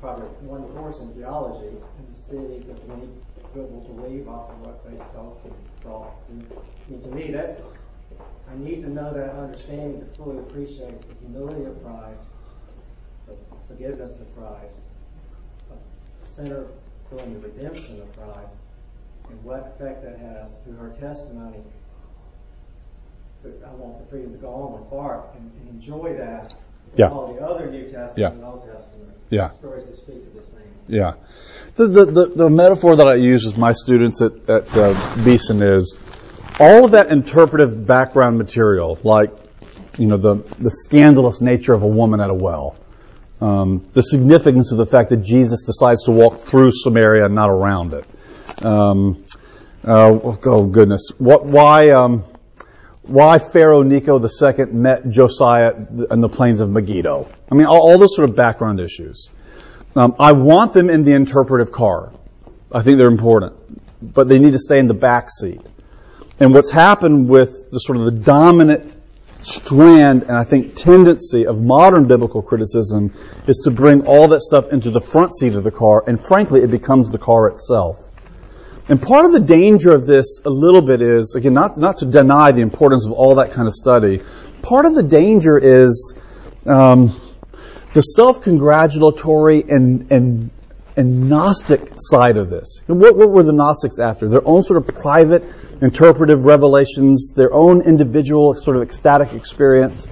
probably 0.00 0.26
one 0.46 0.62
course 0.74 1.00
in 1.00 1.12
theology 1.14 1.68
in 1.68 2.12
the 2.12 2.18
city, 2.18 2.64
but 2.66 2.88
many 2.88 3.08
will 3.54 3.80
believe 3.96 4.28
off 4.28 4.50
of 4.50 4.60
what 4.66 4.84
they 4.88 4.96
talk 5.14 5.40
and 5.44 5.54
thought. 5.82 6.14
And, 6.28 7.02
to 7.02 7.08
me, 7.08 7.30
that's 7.32 7.60
I 8.50 8.56
need 8.56 8.82
to 8.82 8.88
know 8.88 9.12
that 9.12 9.34
understanding 9.34 10.00
to 10.00 10.06
fully 10.16 10.38
appreciate 10.38 11.00
the 11.08 11.14
humility 11.26 11.64
of 11.64 11.82
Christ, 11.84 12.22
the 13.26 13.34
forgiveness 13.68 14.18
of 14.20 14.26
Christ, 14.36 14.76
the 15.68 16.26
sinner 16.26 16.66
feeling 17.10 17.34
the 17.40 17.48
redemption 17.48 18.00
of 18.00 18.12
Christ, 18.16 18.54
and 19.28 19.42
what 19.44 19.74
effect 19.76 20.02
that 20.04 20.18
has 20.18 20.58
through 20.64 20.76
her 20.76 20.88
testimony. 20.90 21.58
But 23.42 23.60
I 23.66 23.74
want 23.74 24.00
the 24.00 24.10
freedom 24.10 24.32
to 24.32 24.38
go 24.38 24.48
on 24.50 24.72
with 24.80 24.90
Barth 24.90 25.24
and, 25.36 25.50
and 25.60 25.68
enjoy 25.74 26.14
that. 26.18 26.54
with 26.90 26.98
Yeah. 26.98 27.10
All 27.10 27.32
the 27.32 27.40
other 27.40 27.70
New 27.70 27.84
Testament 27.84 28.12
Yeah. 28.16 28.30
and 28.30 28.44
Old 28.44 28.60
Testament 28.60 29.14
Yeah. 29.30 29.50
stories 29.58 29.84
that 29.86 29.96
speak 29.96 30.28
to 30.32 30.38
this 30.38 30.48
thing. 30.48 30.62
Yeah. 30.88 31.12
The, 31.76 31.86
the, 31.86 32.04
the, 32.06 32.26
the 32.26 32.50
metaphor 32.50 32.96
that 32.96 33.06
I 33.06 33.14
use 33.14 33.44
with 33.46 33.56
my 33.58 33.72
students 33.72 34.20
at, 34.22 34.48
at 34.48 34.76
uh, 34.76 35.16
Beeson 35.24 35.62
is 35.62 35.98
all 36.58 36.86
of 36.86 36.90
that 36.92 37.08
interpretive 37.08 37.86
background 37.86 38.36
material, 38.38 38.98
like, 39.04 39.30
you 39.96 40.06
know, 40.06 40.16
the, 40.16 40.36
the 40.58 40.70
scandalous 40.70 41.40
nature 41.40 41.74
of 41.74 41.82
a 41.82 41.86
woman 41.86 42.20
at 42.20 42.30
a 42.30 42.34
well, 42.34 42.76
um, 43.40 43.88
the 43.92 44.02
significance 44.02 44.72
of 44.72 44.78
the 44.78 44.86
fact 44.86 45.10
that 45.10 45.18
Jesus 45.18 45.62
decides 45.64 46.04
to 46.04 46.10
walk 46.10 46.38
through 46.38 46.70
Samaria 46.72 47.26
and 47.26 47.34
not 47.36 47.50
around 47.50 47.94
it. 47.94 48.04
Um, 48.64 49.24
uh, 49.84 50.18
oh 50.22 50.64
goodness, 50.66 51.12
what, 51.18 51.46
why, 51.46 51.90
um, 51.90 52.24
why 53.08 53.38
Pharaoh 53.38 53.82
Necho 53.82 54.20
II 54.20 54.66
met 54.66 55.08
Josiah 55.08 55.74
in 56.10 56.20
the 56.20 56.28
plains 56.28 56.60
of 56.60 56.70
Megiddo. 56.70 57.28
I 57.50 57.54
mean, 57.54 57.66
all, 57.66 57.80
all 57.80 57.98
those 57.98 58.14
sort 58.14 58.28
of 58.28 58.36
background 58.36 58.80
issues. 58.80 59.30
Um, 59.96 60.14
I 60.18 60.32
want 60.32 60.74
them 60.74 60.90
in 60.90 61.04
the 61.04 61.14
interpretive 61.14 61.72
car. 61.72 62.12
I 62.70 62.82
think 62.82 62.98
they're 62.98 63.08
important, 63.08 63.56
but 64.02 64.28
they 64.28 64.38
need 64.38 64.52
to 64.52 64.58
stay 64.58 64.78
in 64.78 64.86
the 64.86 64.94
back 64.94 65.30
seat. 65.30 65.60
And 66.38 66.52
what's 66.52 66.70
happened 66.70 67.28
with 67.28 67.70
the 67.70 67.78
sort 67.78 67.98
of 67.98 68.04
the 68.04 68.12
dominant 68.12 68.94
strand 69.42 70.22
and 70.24 70.32
I 70.32 70.44
think 70.44 70.74
tendency 70.74 71.46
of 71.46 71.62
modern 71.62 72.06
biblical 72.06 72.42
criticism 72.42 73.14
is 73.46 73.58
to 73.64 73.70
bring 73.70 74.06
all 74.06 74.28
that 74.28 74.42
stuff 74.42 74.72
into 74.72 74.90
the 74.90 75.00
front 75.00 75.34
seat 75.34 75.54
of 75.54 75.64
the 75.64 75.70
car, 75.70 76.04
and 76.06 76.20
frankly, 76.20 76.62
it 76.62 76.70
becomes 76.70 77.10
the 77.10 77.18
car 77.18 77.48
itself. 77.48 78.07
And 78.88 79.00
part 79.02 79.26
of 79.26 79.32
the 79.32 79.40
danger 79.40 79.92
of 79.92 80.06
this 80.06 80.40
a 80.44 80.50
little 80.50 80.80
bit 80.80 81.02
is, 81.02 81.34
again, 81.34 81.52
not, 81.52 81.76
not 81.76 81.98
to 81.98 82.06
deny 82.06 82.52
the 82.52 82.62
importance 82.62 83.06
of 83.06 83.12
all 83.12 83.34
that 83.34 83.52
kind 83.52 83.68
of 83.68 83.74
study, 83.74 84.22
part 84.62 84.86
of 84.86 84.94
the 84.94 85.02
danger 85.02 85.58
is 85.58 86.18
um, 86.64 87.20
the 87.92 88.00
self-congratulatory 88.00 89.62
and, 89.68 90.10
and, 90.10 90.50
and 90.96 91.28
Gnostic 91.28 91.92
side 91.96 92.38
of 92.38 92.48
this. 92.48 92.82
What, 92.86 93.16
what 93.16 93.30
were 93.30 93.42
the 93.42 93.52
Gnostics 93.52 94.00
after? 94.00 94.26
Their 94.26 94.46
own 94.46 94.62
sort 94.62 94.78
of 94.78 94.94
private 94.94 95.44
interpretive 95.82 96.44
revelations, 96.44 97.34
their 97.36 97.52
own 97.52 97.82
individual 97.82 98.54
sort 98.54 98.76
of 98.76 98.82
ecstatic 98.82 99.34
experience. 99.34 100.08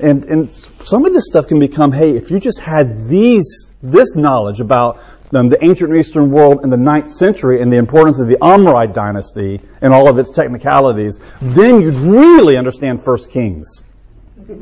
And, 0.00 0.24
and 0.24 0.50
some 0.50 1.04
of 1.04 1.12
this 1.12 1.26
stuff 1.26 1.46
can 1.46 1.60
become, 1.60 1.92
hey, 1.92 2.16
if 2.16 2.30
you 2.30 2.40
just 2.40 2.58
had 2.58 3.06
these, 3.06 3.70
this 3.82 4.16
knowledge 4.16 4.60
about 4.60 5.00
um, 5.32 5.48
the 5.48 5.62
ancient 5.64 5.94
Eastern 5.94 6.30
world 6.30 6.64
in 6.64 6.70
the 6.70 6.76
ninth 6.76 7.10
century 7.10 7.60
and 7.60 7.72
the 7.72 7.76
importance 7.76 8.20
of 8.20 8.28
the 8.28 8.36
Omride 8.36 8.94
dynasty 8.94 9.60
and 9.80 9.92
all 9.92 10.08
of 10.08 10.18
its 10.18 10.30
technicalities, 10.30 11.18
then 11.40 11.80
you'd 11.80 11.94
really 11.94 12.56
understand 12.56 13.02
First 13.02 13.30
Kings 13.30 13.82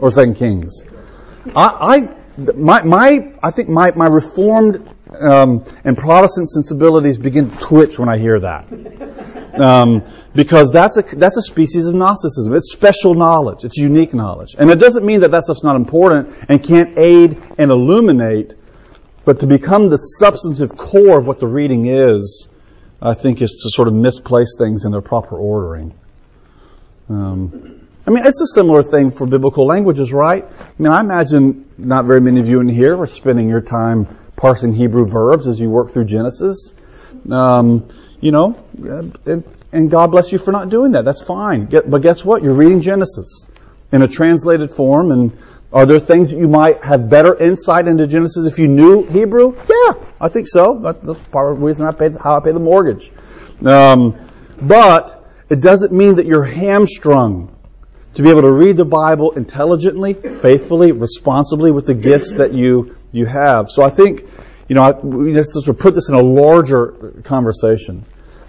or 0.00 0.10
Second 0.10 0.36
Kings. 0.36 0.82
I, 1.54 1.66
I 1.80 2.54
my, 2.54 2.82
my, 2.82 3.32
I 3.42 3.50
think 3.50 3.68
my, 3.68 3.92
my 3.92 4.06
reformed 4.06 4.88
um, 5.18 5.64
and 5.84 5.96
Protestant 5.96 6.48
sensibilities 6.48 7.18
begin 7.18 7.50
to 7.50 7.56
twitch 7.58 7.98
when 7.98 8.08
I 8.08 8.18
hear 8.18 8.40
that. 8.40 8.66
Um, 9.54 10.02
because 10.34 10.72
that's 10.72 10.96
a, 10.96 11.02
that's 11.02 11.36
a 11.36 11.42
species 11.42 11.86
of 11.86 11.94
Gnosticism. 11.94 12.54
It's 12.54 12.72
special 12.72 13.12
knowledge. 13.14 13.64
It's 13.64 13.76
unique 13.76 14.14
knowledge. 14.14 14.54
And 14.58 14.70
it 14.70 14.76
doesn't 14.76 15.04
mean 15.04 15.20
that 15.20 15.30
that 15.32 15.44
stuff's 15.44 15.62
not 15.62 15.76
important 15.76 16.34
and 16.48 16.62
can't 16.64 16.98
aid 16.98 17.38
and 17.58 17.70
illuminate, 17.70 18.54
but 19.24 19.40
to 19.40 19.46
become 19.46 19.88
the 19.88 19.96
substantive 19.96 20.76
core 20.76 21.18
of 21.18 21.26
what 21.26 21.38
the 21.38 21.46
reading 21.46 21.86
is, 21.86 22.48
I 23.00 23.14
think, 23.14 23.42
is 23.42 23.50
to 23.62 23.70
sort 23.70 23.88
of 23.88 23.94
misplace 23.94 24.56
things 24.58 24.84
in 24.84 24.92
their 24.92 25.00
proper 25.00 25.36
ordering. 25.36 25.94
Um, 27.08 27.88
I 28.06 28.10
mean, 28.10 28.26
it's 28.26 28.40
a 28.40 28.46
similar 28.46 28.82
thing 28.82 29.10
for 29.10 29.26
biblical 29.26 29.66
languages, 29.66 30.12
right? 30.12 30.44
I 30.44 30.82
mean, 30.82 30.90
I 30.90 31.00
imagine 31.00 31.68
not 31.78 32.04
very 32.04 32.20
many 32.20 32.40
of 32.40 32.48
you 32.48 32.60
in 32.60 32.68
here 32.68 33.00
are 33.00 33.06
spending 33.06 33.48
your 33.48 33.60
time 33.60 34.06
parsing 34.34 34.72
Hebrew 34.74 35.06
verbs 35.06 35.46
as 35.46 35.60
you 35.60 35.70
work 35.70 35.92
through 35.92 36.06
Genesis. 36.06 36.74
Um, 37.30 37.88
you 38.20 38.32
know, 38.32 38.56
and, 38.76 39.44
and, 39.72 39.90
God 39.90 40.10
bless 40.10 40.32
you 40.32 40.38
for 40.38 40.50
not 40.50 40.68
doing 40.68 40.92
that. 40.92 41.04
That's 41.04 41.22
fine. 41.22 41.66
But 41.66 42.02
guess 42.02 42.24
what? 42.24 42.42
You're 42.42 42.54
reading 42.54 42.80
Genesis 42.80 43.46
in 43.92 44.02
a 44.02 44.08
translated 44.08 44.70
form, 44.70 45.12
and 45.12 45.38
are 45.72 45.86
there 45.86 45.98
things 45.98 46.30
that 46.30 46.38
you 46.38 46.48
might 46.48 46.84
have 46.84 47.08
better 47.08 47.34
insight 47.36 47.88
into 47.88 48.06
Genesis 48.06 48.46
if 48.46 48.58
you 48.58 48.68
knew 48.68 49.04
Hebrew? 49.04 49.56
Yeah, 49.68 49.94
I 50.20 50.28
think 50.28 50.46
so. 50.48 50.78
That's, 50.78 51.00
that's 51.00 51.20
part 51.28 51.52
of 51.52 51.58
the 51.58 51.64
reason 51.64 51.86
I 51.86 51.92
pay 51.92 52.10
how 52.10 52.36
I 52.36 52.40
pay 52.40 52.52
the 52.52 52.60
mortgage. 52.60 53.10
Um, 53.64 54.28
but 54.60 55.26
it 55.48 55.62
doesn't 55.62 55.92
mean 55.92 56.16
that 56.16 56.26
you're 56.26 56.44
hamstrung 56.44 57.56
to 58.14 58.22
be 58.22 58.28
able 58.28 58.42
to 58.42 58.52
read 58.52 58.76
the 58.76 58.84
Bible 58.84 59.32
intelligently, 59.32 60.12
faithfully, 60.12 60.92
responsibly 60.92 61.70
with 61.70 61.86
the 61.86 61.94
gifts 61.94 62.34
that 62.34 62.52
you 62.52 62.96
you 63.10 63.24
have. 63.26 63.70
So 63.70 63.82
I 63.82 63.90
think, 63.90 64.24
you 64.68 64.74
know, 64.74 64.90
we 65.02 65.32
just 65.32 65.52
sort 65.52 65.68
of 65.68 65.78
put 65.78 65.94
this 65.94 66.08
in 66.10 66.14
a 66.14 66.22
larger 66.22 67.14
conversation. 67.24 68.04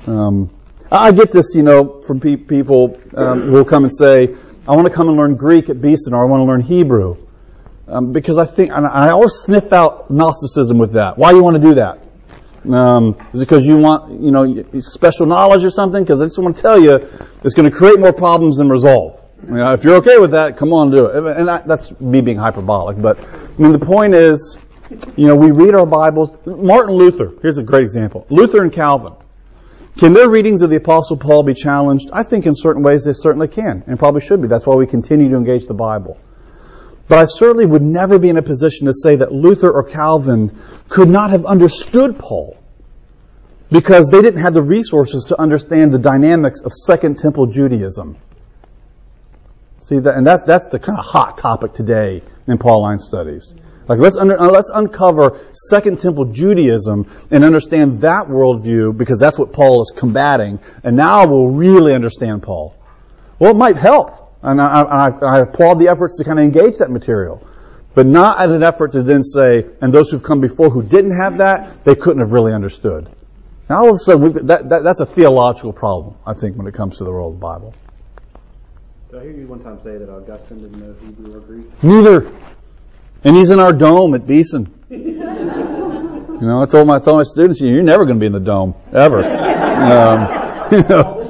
Um, 0.07 0.49
I 0.91 1.11
get 1.11 1.32
this, 1.32 1.55
you 1.55 1.63
know, 1.63 2.01
from 2.01 2.19
pe- 2.19 2.36
people 2.36 2.99
um, 3.15 3.41
who 3.43 3.51
will 3.53 3.65
come 3.65 3.84
and 3.84 3.93
say, 3.93 4.36
I 4.68 4.76
want 4.76 4.88
to 4.88 4.93
come 4.93 5.09
and 5.09 5.18
learn 5.18 5.36
Greek 5.36 5.70
at 5.70 5.82
Beeson 5.82 6.14
or 6.14 6.24
I 6.24 6.26
want 6.26 6.39
to 6.41 6.45
learn 6.45 6.61
Hebrew. 6.61 7.18
Um, 7.86 8.14
because 8.14 8.38
I 8.38 8.45
think, 8.45 8.72
and 8.72 8.86
I 8.88 9.09
always 9.09 9.34
sniff 9.34 9.74
out 9.74 10.09
Gnosticism 10.09 10.78
with 10.78 10.93
that. 10.93 11.18
Why 11.18 11.32
do 11.32 11.38
you 11.38 11.43
want 11.43 11.61
to 11.61 11.61
do 11.61 11.74
that? 11.76 11.99
Um, 12.74 13.18
is 13.34 13.41
it 13.41 13.45
because 13.45 13.68
you 13.68 13.78
want, 13.78 14.22
you 14.22 14.32
know, 14.32 14.80
special 14.80 15.26
knowledge 15.26 15.66
or 15.66 15.70
something? 15.70 16.01
Because 16.01 16.22
I 16.22 16.26
just 16.26 16.39
want 16.39 16.55
to 16.55 16.61
tell 16.61 16.80
you, 16.80 16.95
it's 17.43 17.53
going 17.53 17.70
to 17.70 17.76
create 17.76 17.99
more 17.99 18.14
problems 18.14 18.57
than 18.57 18.70
resolve. 18.70 19.20
You 19.45 19.55
know, 19.55 19.74
if 19.74 19.84
you're 19.84 19.95
okay 19.95 20.18
with 20.18 20.32
that, 20.32 20.55
come 20.55 20.72
on, 20.72 20.91
do 20.91 21.07
it. 21.07 21.38
And 21.38 21.49
I, 21.49 21.61
that's 21.61 21.99
me 21.99 22.22
being 22.22 22.38
hyperbolic. 22.38 23.01
But 23.01 23.20
I 23.20 23.61
mean, 23.61 23.74
the 23.74 23.86
point 23.86 24.14
is, 24.14 24.57
you 25.18 25.28
know, 25.28 25.36
we 25.36 25.51
read 25.51 25.76
our 25.76 25.86
Bibles. 25.86 26.38
Martin 26.45 26.95
Luther, 26.95 27.34
here's 27.41 27.57
a 27.57 27.64
great 27.64 27.84
example. 27.84 28.26
Luther 28.30 28.61
and 28.61 28.72
Calvin. 28.72 29.14
Can 29.98 30.14
their 30.14 30.30
readings 30.30 30.64
of 30.64 30.70
the 30.70 30.78
Apostle 30.78 31.18
Paul 31.18 31.44
be 31.44 31.54
challenged? 31.54 32.10
I 32.12 32.24
think 32.24 32.46
in 32.46 32.54
certain 32.56 32.82
ways 32.82 33.06
they 33.06 33.14
certainly 33.14 33.48
can, 33.48 33.84
and 33.86 34.00
probably 34.00 34.22
should 34.22 34.41
be. 34.41 34.48
That's 34.48 34.66
why 34.66 34.76
we 34.76 34.88
continue 34.88 35.30
to 35.30 35.36
engage 35.36 35.68
the 35.68 35.74
Bible. 35.74 36.20
But 37.08 37.20
I 37.20 37.26
certainly 37.26 37.66
would 37.66 37.82
never 37.82 38.18
be 38.18 38.30
in 38.30 38.38
a 38.38 38.41
position 38.41 38.88
to 38.88 38.94
say 38.94 39.18
that 39.18 39.32
Luther 39.32 39.72
or 39.72 39.84
Calvin 39.84 40.58
could 40.89 41.10
not 41.10 41.30
have 41.32 41.46
understood 41.46 42.18
Paul 42.18 42.58
because 43.72 44.08
they 44.08 44.22
didn't 44.22 44.41
have 44.41 44.54
the 44.54 44.62
resources 44.62 45.26
to 45.26 45.39
understand 45.39 45.91
the 45.91 46.00
dynamics 46.00 46.62
of 46.64 46.72
Second 46.72 47.20
Temple 47.20 47.48
Judaism. 47.48 48.18
See 49.82 50.00
that, 50.00 50.16
and 50.16 50.26
that, 50.26 50.46
that's 50.46 50.68
the 50.68 50.80
kind 50.80 50.98
of 50.98 51.06
hot 51.06 51.38
topic 51.38 51.74
today 51.74 52.24
in 52.48 52.58
Pauline 52.58 53.00
studies. 53.00 53.54
Like 53.88 53.99
let's 53.99 54.17
under, 54.17 54.39
uh, 54.39 54.47
let's 54.47 54.71
uncover 54.73 55.39
Second 55.53 55.99
Temple 55.99 56.25
Judaism 56.25 57.09
and 57.31 57.43
understand 57.43 58.01
that 58.01 58.27
worldview 58.27 58.97
because 58.97 59.19
that's 59.19 59.38
what 59.38 59.51
Paul 59.51 59.81
is 59.81 59.91
combating. 59.95 60.59
And 60.84 60.95
now 60.95 61.27
we'll 61.27 61.49
really 61.49 61.93
understand 61.93 62.43
Paul. 62.43 62.75
Well, 63.39 63.51
it 63.51 63.57
might 63.57 63.77
help, 63.77 64.38
and 64.41 64.61
I, 64.61 64.81
I, 64.81 65.09
I 65.09 65.39
applaud 65.39 65.75
the 65.79 65.89
efforts 65.89 66.17
to 66.19 66.23
kind 66.23 66.39
of 66.39 66.45
engage 66.45 66.77
that 66.77 66.91
material, 66.91 67.45
but 67.93 68.05
not 68.05 68.39
at 68.39 68.49
an 68.49 68.63
effort 68.63 68.93
to 68.93 69.03
then 69.03 69.23
say, 69.23 69.65
and 69.81 69.93
those 69.93 70.11
who've 70.11 70.23
come 70.23 70.39
before 70.39 70.69
who 70.69 70.84
didn't 70.84 71.17
have 71.17 71.39
that, 71.39 71.84
they 71.84 71.95
couldn't 71.95 72.19
have 72.19 72.31
really 72.31 72.53
understood. 72.53 73.09
Now 73.69 73.81
all 73.84 73.89
of 73.89 73.95
a 73.95 73.97
sudden, 73.97 74.47
that, 74.47 74.69
that, 74.69 74.84
that's 74.84 74.99
a 75.01 75.05
theological 75.05 75.73
problem, 75.73 76.15
I 76.25 76.34
think, 76.34 76.57
when 76.57 76.67
it 76.67 76.73
comes 76.73 76.99
to 76.99 77.03
the 77.03 77.11
world 77.11 77.34
of 77.34 77.39
the 77.39 77.43
Bible. 77.43 77.73
Did 79.09 79.19
I 79.19 79.23
hear 79.25 79.31
you 79.34 79.47
one 79.47 79.63
time 79.63 79.79
say 79.84 79.97
that 79.97 80.09
Augustine 80.09 80.61
didn't 80.61 80.79
know 80.79 80.93
Hebrew 81.05 81.38
or 81.38 81.39
Greek? 81.41 81.84
Neither. 81.84 82.31
And 83.24 83.36
he's 83.36 83.51
in 83.51 83.59
our 83.59 83.74
dome 83.74 84.13
at 84.15 84.28
Beeson. 84.28 84.74
you 84.89 86.49
know, 86.49 86.61
I 86.61 86.65
told 86.65 86.88
my, 86.88 86.97
I 86.97 86.99
told 86.99 87.17
my 87.17 87.24
students, 87.24 87.61
you're 87.61 87.84
never 87.84 88.05
going 88.05 88.17
to 88.17 88.19
be 88.19 88.26
in 88.26 88.34
the 88.34 88.39
dome, 88.39 88.76
ever. 88.91 89.24
Um, 89.24 90.71
you 90.71 90.84
know. 90.89 91.24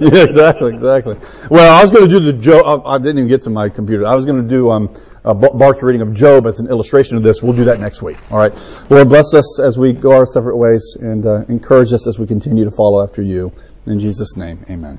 Yeah, 0.00 0.22
exactly, 0.22 0.72
exactly. 0.72 1.16
Well, 1.50 1.70
I 1.76 1.82
was 1.82 1.90
going 1.90 2.08
to 2.08 2.10
do 2.10 2.20
the 2.20 2.32
Job. 2.32 2.82
I, 2.86 2.96
didn't 2.96 3.18
even 3.18 3.28
get 3.28 3.42
to 3.42 3.50
my 3.50 3.68
computer. 3.68 4.06
I 4.06 4.14
was 4.14 4.24
going 4.24 4.42
to 4.42 4.48
do 4.48 4.70
um, 4.70 4.94
a 5.24 5.34
Barth's 5.34 5.82
reading 5.82 6.00
of 6.00 6.14
Job 6.14 6.46
as 6.46 6.58
an 6.58 6.68
illustration 6.68 7.18
of 7.18 7.22
this. 7.22 7.42
We'll 7.42 7.52
do 7.52 7.66
that 7.66 7.80
next 7.80 8.00
week. 8.00 8.16
All 8.30 8.38
right. 8.38 8.52
Lord, 8.88 9.10
bless 9.10 9.34
us 9.34 9.60
as 9.60 9.78
we 9.78 9.92
go 9.92 10.12
our 10.12 10.24
separate 10.24 10.56
ways, 10.56 10.96
and 10.98 11.26
uh, 11.26 11.44
encourage 11.48 11.92
us 11.92 12.06
as 12.06 12.18
we 12.18 12.26
continue 12.26 12.64
to 12.64 12.70
follow 12.70 13.02
after 13.02 13.20
you. 13.20 13.52
In 13.86 13.98
Jesus' 13.98 14.38
name, 14.38 14.64
Amen. 14.70 14.98